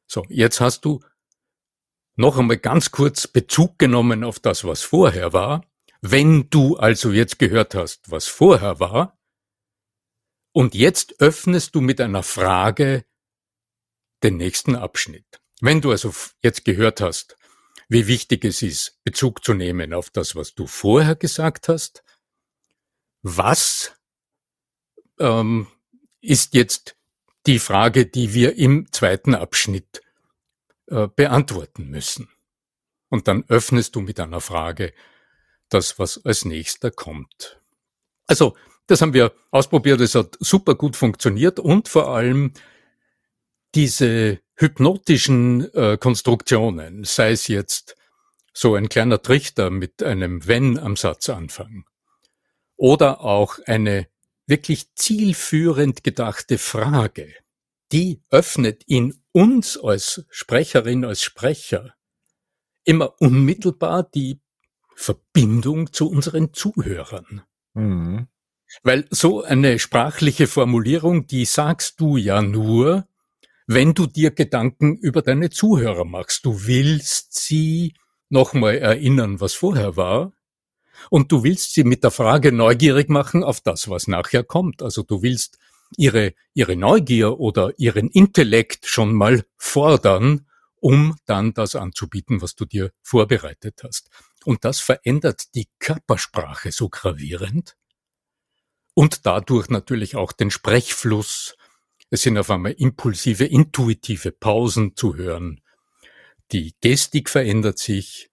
So, 0.05 0.23
jetzt 0.29 0.61
hast 0.61 0.85
du 0.85 1.01
noch 2.17 2.37
einmal 2.37 2.57
ganz 2.57 2.91
kurz 2.91 3.27
Bezug 3.27 3.79
genommen 3.79 4.23
auf 4.23 4.39
das, 4.39 4.65
was 4.65 4.81
vorher 4.81 5.33
war. 5.33 5.63
Wenn 6.01 6.49
du 6.49 6.75
also 6.75 7.11
jetzt 7.11 7.39
gehört 7.39 7.73
hast, 7.73 8.11
was 8.11 8.27
vorher 8.27 8.79
war, 8.79 9.17
und 10.51 10.73
jetzt 10.73 11.21
öffnest 11.21 11.75
du 11.75 11.81
mit 11.81 12.01
einer 12.01 12.23
Frage 12.23 13.05
den 14.23 14.37
nächsten 14.37 14.75
Abschnitt. 14.75 15.39
Wenn 15.61 15.81
du 15.81 15.91
also 15.91 16.11
jetzt 16.41 16.65
gehört 16.65 16.99
hast, 16.99 17.37
wie 17.89 18.07
wichtig 18.07 18.43
es 18.43 18.63
ist, 18.63 18.99
Bezug 19.03 19.45
zu 19.45 19.53
nehmen 19.53 19.93
auf 19.93 20.09
das, 20.09 20.35
was 20.35 20.55
du 20.55 20.65
vorher 20.65 21.15
gesagt 21.15 21.69
hast, 21.69 22.03
was 23.21 23.93
ähm, 25.19 25.67
ist 26.21 26.55
jetzt 26.55 26.97
die 27.45 27.59
Frage, 27.59 28.07
die 28.07 28.33
wir 28.33 28.57
im 28.57 28.91
zweiten 28.91 29.35
Abschnitt 29.35 30.01
äh, 30.87 31.07
beantworten 31.07 31.89
müssen. 31.89 32.29
Und 33.09 33.27
dann 33.27 33.43
öffnest 33.47 33.95
du 33.95 34.01
mit 34.01 34.19
einer 34.19 34.41
Frage 34.41 34.93
das, 35.69 35.99
was 35.99 36.23
als 36.25 36.45
nächster 36.45 36.91
kommt. 36.91 37.61
Also, 38.25 38.55
das 38.87 39.01
haben 39.01 39.13
wir 39.13 39.33
ausprobiert, 39.51 39.99
es 40.01 40.15
hat 40.15 40.37
super 40.39 40.75
gut 40.75 40.95
funktioniert 40.95 41.59
und 41.59 41.89
vor 41.89 42.09
allem 42.09 42.53
diese 43.75 44.39
hypnotischen 44.55 45.73
äh, 45.73 45.97
Konstruktionen, 45.97 47.03
sei 47.03 47.31
es 47.31 47.47
jetzt 47.47 47.95
so 48.53 48.75
ein 48.75 48.89
kleiner 48.89 49.21
Trichter 49.21 49.69
mit 49.69 50.01
einem 50.01 50.47
Wenn 50.47 50.79
am 50.79 50.95
Satzanfang 50.95 51.85
oder 52.75 53.21
auch 53.21 53.59
eine 53.65 54.07
wirklich 54.47 54.95
zielführend 54.95 56.03
gedachte 56.03 56.57
Frage, 56.57 57.33
die 57.91 58.21
öffnet 58.29 58.83
in 58.85 59.21
uns 59.31 59.77
als 59.77 60.25
Sprecherin, 60.29 61.05
als 61.05 61.21
Sprecher 61.21 61.93
immer 62.83 63.19
unmittelbar 63.19 64.03
die 64.03 64.41
Verbindung 64.95 65.93
zu 65.93 66.09
unseren 66.09 66.53
Zuhörern. 66.53 67.43
Mhm. 67.73 68.27
Weil 68.83 69.07
so 69.11 69.43
eine 69.43 69.79
sprachliche 69.79 70.47
Formulierung, 70.47 71.27
die 71.27 71.45
sagst 71.45 71.99
du 71.99 72.17
ja 72.17 72.41
nur, 72.41 73.07
wenn 73.67 73.93
du 73.93 74.07
dir 74.07 74.31
Gedanken 74.31 74.97
über 74.97 75.21
deine 75.21 75.49
Zuhörer 75.49 76.05
machst. 76.05 76.45
Du 76.45 76.65
willst 76.65 77.33
sie 77.33 77.93
nochmal 78.29 78.77
erinnern, 78.77 79.39
was 79.39 79.53
vorher 79.53 79.95
war. 79.95 80.33
Und 81.09 81.31
du 81.31 81.43
willst 81.43 81.73
sie 81.73 81.83
mit 81.83 82.03
der 82.03 82.11
Frage 82.11 82.51
neugierig 82.51 83.09
machen 83.09 83.43
auf 83.43 83.61
das, 83.61 83.89
was 83.89 84.07
nachher 84.07 84.43
kommt. 84.43 84.81
Also 84.81 85.03
du 85.03 85.21
willst 85.21 85.59
ihre, 85.95 86.33
ihre 86.53 86.75
Neugier 86.75 87.39
oder 87.39 87.73
ihren 87.77 88.09
Intellekt 88.09 88.87
schon 88.87 89.13
mal 89.13 89.45
fordern, 89.57 90.47
um 90.79 91.15
dann 91.25 91.53
das 91.53 91.75
anzubieten, 91.75 92.41
was 92.41 92.55
du 92.55 92.65
dir 92.65 92.91
vorbereitet 93.01 93.81
hast. 93.83 94.09
Und 94.45 94.65
das 94.65 94.79
verändert 94.79 95.55
die 95.55 95.67
Körpersprache 95.79 96.71
so 96.71 96.89
gravierend 96.89 97.75
und 98.97 99.27
dadurch 99.27 99.69
natürlich 99.69 100.15
auch 100.15 100.31
den 100.31 100.49
Sprechfluss. 100.49 101.55
Es 102.09 102.23
sind 102.23 102.35
auf 102.37 102.49
einmal 102.49 102.71
impulsive, 102.71 103.45
intuitive 103.45 104.31
Pausen 104.31 104.95
zu 104.95 105.15
hören. 105.15 105.61
Die 106.51 106.73
Gestik 106.81 107.29
verändert 107.29 107.77
sich 107.77 108.31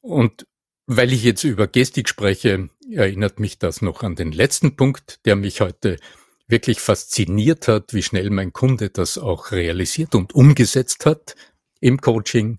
und 0.00 0.48
weil 0.86 1.12
ich 1.12 1.22
jetzt 1.22 1.44
über 1.44 1.68
Gestik 1.68 2.08
spreche, 2.08 2.70
erinnert 2.90 3.38
mich 3.38 3.60
das 3.60 3.82
noch 3.82 4.02
an 4.02 4.16
den 4.16 4.32
letzten 4.32 4.74
Punkt, 4.74 5.24
der 5.26 5.36
mich 5.36 5.60
heute 5.60 5.96
wirklich 6.50 6.80
fasziniert 6.80 7.68
hat, 7.68 7.94
wie 7.94 8.02
schnell 8.02 8.30
mein 8.30 8.52
Kunde 8.52 8.90
das 8.90 9.18
auch 9.18 9.52
realisiert 9.52 10.14
und 10.14 10.34
umgesetzt 10.34 11.06
hat 11.06 11.34
im 11.80 12.00
Coaching. 12.00 12.58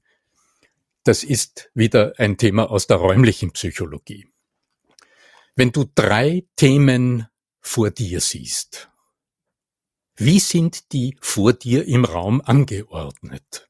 Das 1.03 1.23
ist 1.23 1.69
wieder 1.73 2.13
ein 2.17 2.37
Thema 2.37 2.69
aus 2.69 2.87
der 2.87 2.97
räumlichen 2.97 3.51
Psychologie. 3.51 4.27
Wenn 5.55 5.71
du 5.71 5.85
drei 5.93 6.45
Themen 6.55 7.27
vor 7.59 7.91
dir 7.91 8.21
siehst, 8.21 8.89
wie 10.15 10.39
sind 10.39 10.91
die 10.93 11.17
vor 11.19 11.53
dir 11.53 11.85
im 11.85 12.05
Raum 12.05 12.41
angeordnet? 12.41 13.69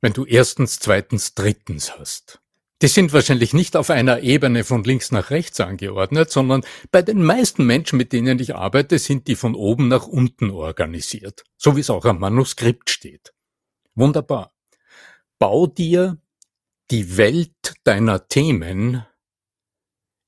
Wenn 0.00 0.12
du 0.12 0.24
erstens, 0.24 0.78
zweitens, 0.78 1.34
drittens 1.34 1.98
hast. 1.98 2.40
Die 2.82 2.88
sind 2.88 3.14
wahrscheinlich 3.14 3.54
nicht 3.54 3.74
auf 3.74 3.88
einer 3.88 4.20
Ebene 4.20 4.62
von 4.62 4.84
links 4.84 5.10
nach 5.10 5.30
rechts 5.30 5.60
angeordnet, 5.60 6.30
sondern 6.30 6.62
bei 6.90 7.00
den 7.00 7.22
meisten 7.22 7.64
Menschen, 7.64 7.96
mit 7.96 8.12
denen 8.12 8.38
ich 8.38 8.54
arbeite, 8.54 8.98
sind 8.98 9.28
die 9.28 9.36
von 9.36 9.54
oben 9.54 9.88
nach 9.88 10.06
unten 10.06 10.50
organisiert, 10.50 11.44
so 11.56 11.74
wie 11.76 11.80
es 11.80 11.88
auch 11.88 12.04
am 12.04 12.18
Manuskript 12.18 12.90
steht. 12.90 13.32
Wunderbar. 13.94 14.52
Bau 15.38 15.66
dir 15.66 16.18
die 16.90 17.16
Welt 17.16 17.74
deiner 17.84 18.28
Themen 18.28 19.06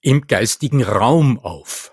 im 0.01 0.27
geistigen 0.27 0.83
Raum 0.83 1.39
auf. 1.39 1.93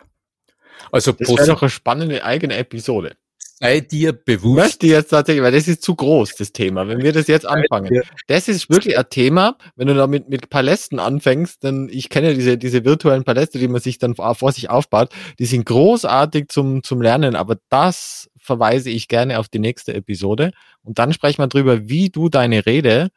Also 0.92 1.12
das 1.12 1.28
wäre 1.28 1.48
doch 1.48 1.62
eine 1.62 1.70
spannende 1.70 2.24
eigene 2.24 2.56
Episode. 2.56 3.18
Sei 3.60 3.80
dir 3.80 4.14
bewusst. 4.14 4.56
Möchte 4.56 4.88
jetzt 4.88 5.10
tatsächlich, 5.10 5.44
weil 5.44 5.52
das 5.52 5.68
ist 5.68 5.82
zu 5.82 5.96
groß, 5.96 6.36
das 6.36 6.52
Thema. 6.52 6.88
Wenn 6.88 7.02
wir 7.02 7.14
das 7.14 7.28
jetzt 7.28 7.46
anfangen. 7.46 8.02
Das 8.28 8.48
ist 8.48 8.70
wirklich 8.70 8.98
ein 8.98 9.10
Thema, 9.10 9.58
wenn 9.76 9.88
du 9.88 9.94
da 9.94 10.08
mit, 10.08 10.50
Palästen 10.50 11.00
anfängst, 11.00 11.64
dann, 11.64 11.90
ich 11.90 12.10
kenne 12.10 12.34
diese, 12.36 12.58
diese 12.58 12.86
virtuellen 12.86 13.24
Paläste, 13.24 13.60
die 13.60 13.68
man 13.68 13.82
sich 13.82 13.98
dann 13.98 14.16
vor 14.16 14.52
sich 14.52 14.70
aufbaut, 14.70 15.10
die 15.40 15.46
sind 15.46 15.66
großartig 15.66 16.50
zum, 16.50 16.84
zum 16.84 17.02
Lernen, 17.02 17.36
aber 17.36 17.58
das 17.70 18.30
verweise 18.38 18.90
ich 18.90 19.08
gerne 19.08 19.40
auf 19.40 19.48
die 19.48 19.60
nächste 19.60 19.94
Episode. 19.94 20.52
Und 20.84 21.00
dann 21.00 21.14
sprechen 21.14 21.42
wir 21.42 21.48
drüber, 21.48 21.88
wie 21.90 22.10
du 22.10 22.30
deine 22.30 22.66
Rede 22.66 23.10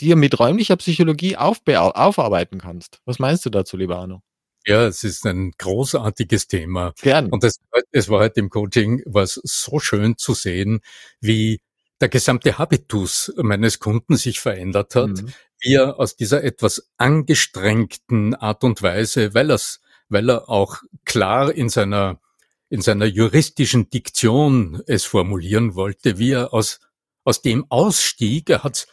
dir 0.00 0.16
mit 0.16 0.38
räumlicher 0.38 0.76
Psychologie 0.76 1.36
aufarbeiten 1.36 2.58
kannst. 2.58 3.00
Was 3.04 3.18
meinst 3.18 3.44
du 3.44 3.50
dazu, 3.50 3.76
lieber 3.76 3.98
Arno? 3.98 4.22
Ja, 4.66 4.86
es 4.86 5.04
ist 5.04 5.26
ein 5.26 5.52
großartiges 5.58 6.46
Thema. 6.46 6.92
Gern. 7.00 7.30
Und 7.30 7.44
es, 7.44 7.60
es 7.92 8.08
war 8.08 8.20
halt 8.20 8.36
im 8.36 8.50
Coaching 8.50 9.02
was 9.06 9.40
so 9.42 9.78
schön 9.80 10.16
zu 10.18 10.34
sehen, 10.34 10.80
wie 11.20 11.60
der 12.00 12.08
gesamte 12.08 12.58
Habitus 12.58 13.32
meines 13.36 13.78
Kunden 13.78 14.16
sich 14.16 14.40
verändert 14.40 14.94
hat, 14.94 15.10
mhm. 15.10 15.32
wie 15.60 15.74
er 15.74 15.98
aus 15.98 16.16
dieser 16.16 16.44
etwas 16.44 16.90
angestrengten 16.96 18.34
Art 18.34 18.64
und 18.64 18.82
Weise, 18.82 19.34
weil 19.34 19.50
er's, 19.50 19.80
weil 20.08 20.30
er 20.30 20.48
auch 20.48 20.78
klar 21.04 21.52
in 21.52 21.68
seiner 21.68 22.20
in 22.68 22.82
seiner 22.82 23.06
juristischen 23.06 23.90
Diktion 23.90 24.80
es 24.86 25.04
formulieren 25.04 25.74
wollte, 25.74 26.18
wie 26.18 26.32
er 26.32 26.54
aus 26.54 26.78
aus 27.24 27.42
dem 27.42 27.66
ausstieg. 27.68 28.48
Er 28.48 28.62
hat 28.62 28.86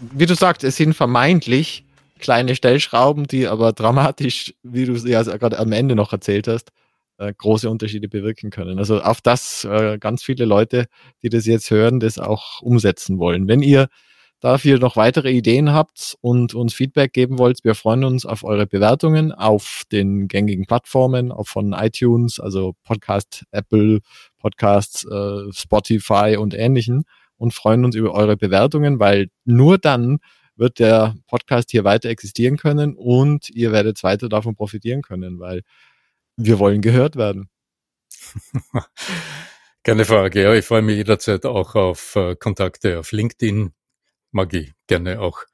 Wie 0.00 0.24
du 0.24 0.34
sagst, 0.34 0.64
es 0.64 0.76
sind 0.76 0.94
vermeintlich 0.94 1.84
kleine 2.18 2.54
Stellschrauben, 2.54 3.26
die 3.26 3.46
aber 3.46 3.72
dramatisch, 3.72 4.54
wie 4.62 4.84
du 4.84 4.94
ja 4.94 5.22
gerade 5.22 5.58
am 5.58 5.72
Ende 5.72 5.94
noch 5.94 6.12
erzählt 6.12 6.48
hast, 6.48 6.70
äh, 7.18 7.32
große 7.36 7.68
Unterschiede 7.68 8.08
bewirken 8.08 8.50
können. 8.50 8.78
Also 8.78 9.00
auf 9.00 9.20
das 9.20 9.64
äh, 9.64 9.98
ganz 9.98 10.22
viele 10.22 10.44
Leute, 10.44 10.86
die 11.22 11.28
das 11.28 11.46
jetzt 11.46 11.70
hören, 11.70 12.00
das 12.00 12.18
auch 12.18 12.60
umsetzen 12.62 13.18
wollen. 13.18 13.48
Wenn 13.48 13.62
ihr 13.62 13.88
dafür 14.40 14.78
noch 14.78 14.96
weitere 14.96 15.30
Ideen 15.30 15.72
habt 15.72 16.16
und 16.20 16.54
uns 16.54 16.74
Feedback 16.74 17.12
geben 17.12 17.38
wollt, 17.38 17.64
wir 17.64 17.74
freuen 17.74 18.04
uns 18.04 18.26
auf 18.26 18.44
eure 18.44 18.66
Bewertungen 18.66 19.32
auf 19.32 19.84
den 19.90 20.28
gängigen 20.28 20.66
Plattformen, 20.66 21.32
auch 21.32 21.46
von 21.46 21.72
iTunes, 21.72 22.40
also 22.40 22.74
Podcast, 22.84 23.44
Apple, 23.52 24.00
Podcasts, 24.38 25.06
äh, 25.06 25.52
Spotify 25.52 26.36
und 26.38 26.52
ähnlichen 26.52 27.04
und 27.36 27.54
freuen 27.54 27.84
uns 27.84 27.96
über 27.96 28.12
eure 28.12 28.36
Bewertungen, 28.36 29.00
weil 29.00 29.28
nur 29.44 29.78
dann 29.78 30.18
wird 30.56 30.78
der 30.78 31.16
Podcast 31.26 31.70
hier 31.70 31.84
weiter 31.84 32.08
existieren 32.08 32.56
können 32.56 32.94
und 32.94 33.50
ihr 33.50 33.72
werdet 33.72 34.02
weiter 34.02 34.28
davon 34.28 34.54
profitieren 34.54 35.02
können, 35.02 35.38
weil 35.40 35.62
wir 36.36 36.58
wollen 36.58 36.80
gehört 36.80 37.16
werden. 37.16 37.48
Keine 39.82 40.04
Frage. 40.04 40.42
Ja, 40.42 40.54
ich 40.54 40.64
freue 40.64 40.82
mich 40.82 40.96
jederzeit 40.96 41.44
auch 41.44 41.74
auf 41.74 42.16
äh, 42.16 42.36
Kontakte 42.36 42.98
auf 42.98 43.12
LinkedIn. 43.12 43.72
Mag 44.30 44.54
ich 44.54 44.72
gerne 44.86 45.20
auch 45.20 45.44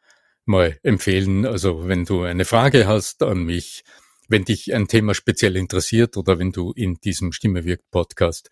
mal 0.45 0.79
empfehlen. 0.83 1.47
Also 1.47 1.89
wenn 1.89 2.05
du 2.05 2.23
eine 2.23 2.45
Frage 2.45 2.87
hast 2.87 3.23
an 3.23 3.45
mich, 3.45 3.83
wenn 4.29 4.45
dich 4.45 4.73
ein 4.73 4.87
Thema 4.87 5.15
speziell 5.15 5.57
interessiert 5.57 6.17
oder 6.17 6.39
wenn 6.39 6.53
du 6.53 6.73
in 6.73 6.95
diesem 6.97 7.33
Stimme 7.33 7.65
wirkt 7.65 7.91
Podcast 7.91 8.51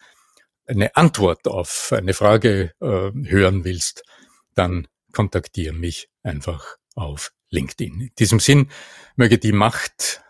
eine 0.66 0.96
Antwort 0.96 1.46
auf 1.46 1.92
eine 1.96 2.12
Frage 2.12 2.72
äh, 2.80 3.10
hören 3.28 3.64
willst, 3.64 4.02
dann 4.54 4.88
kontaktiere 5.12 5.72
mich 5.72 6.08
einfach 6.22 6.76
auf 6.94 7.32
LinkedIn. 7.50 8.00
In 8.00 8.10
diesem 8.18 8.40
Sinn 8.40 8.70
möge 9.16 9.38
die 9.38 9.52
Macht 9.52 10.22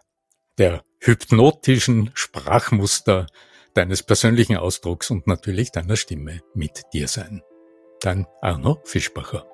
der 0.59 0.85
hypnotischen 1.01 2.11
Sprachmuster 2.15 3.27
deines 3.75 4.03
persönlichen 4.03 4.57
Ausdrucks 4.57 5.11
und 5.11 5.27
natürlich 5.27 5.71
deiner 5.71 5.97
Stimme 5.97 6.41
mit 6.55 6.83
dir 6.93 7.09
sein. 7.09 7.43
Dein 8.01 8.27
Arno 8.41 8.81
Fischbacher. 8.85 9.47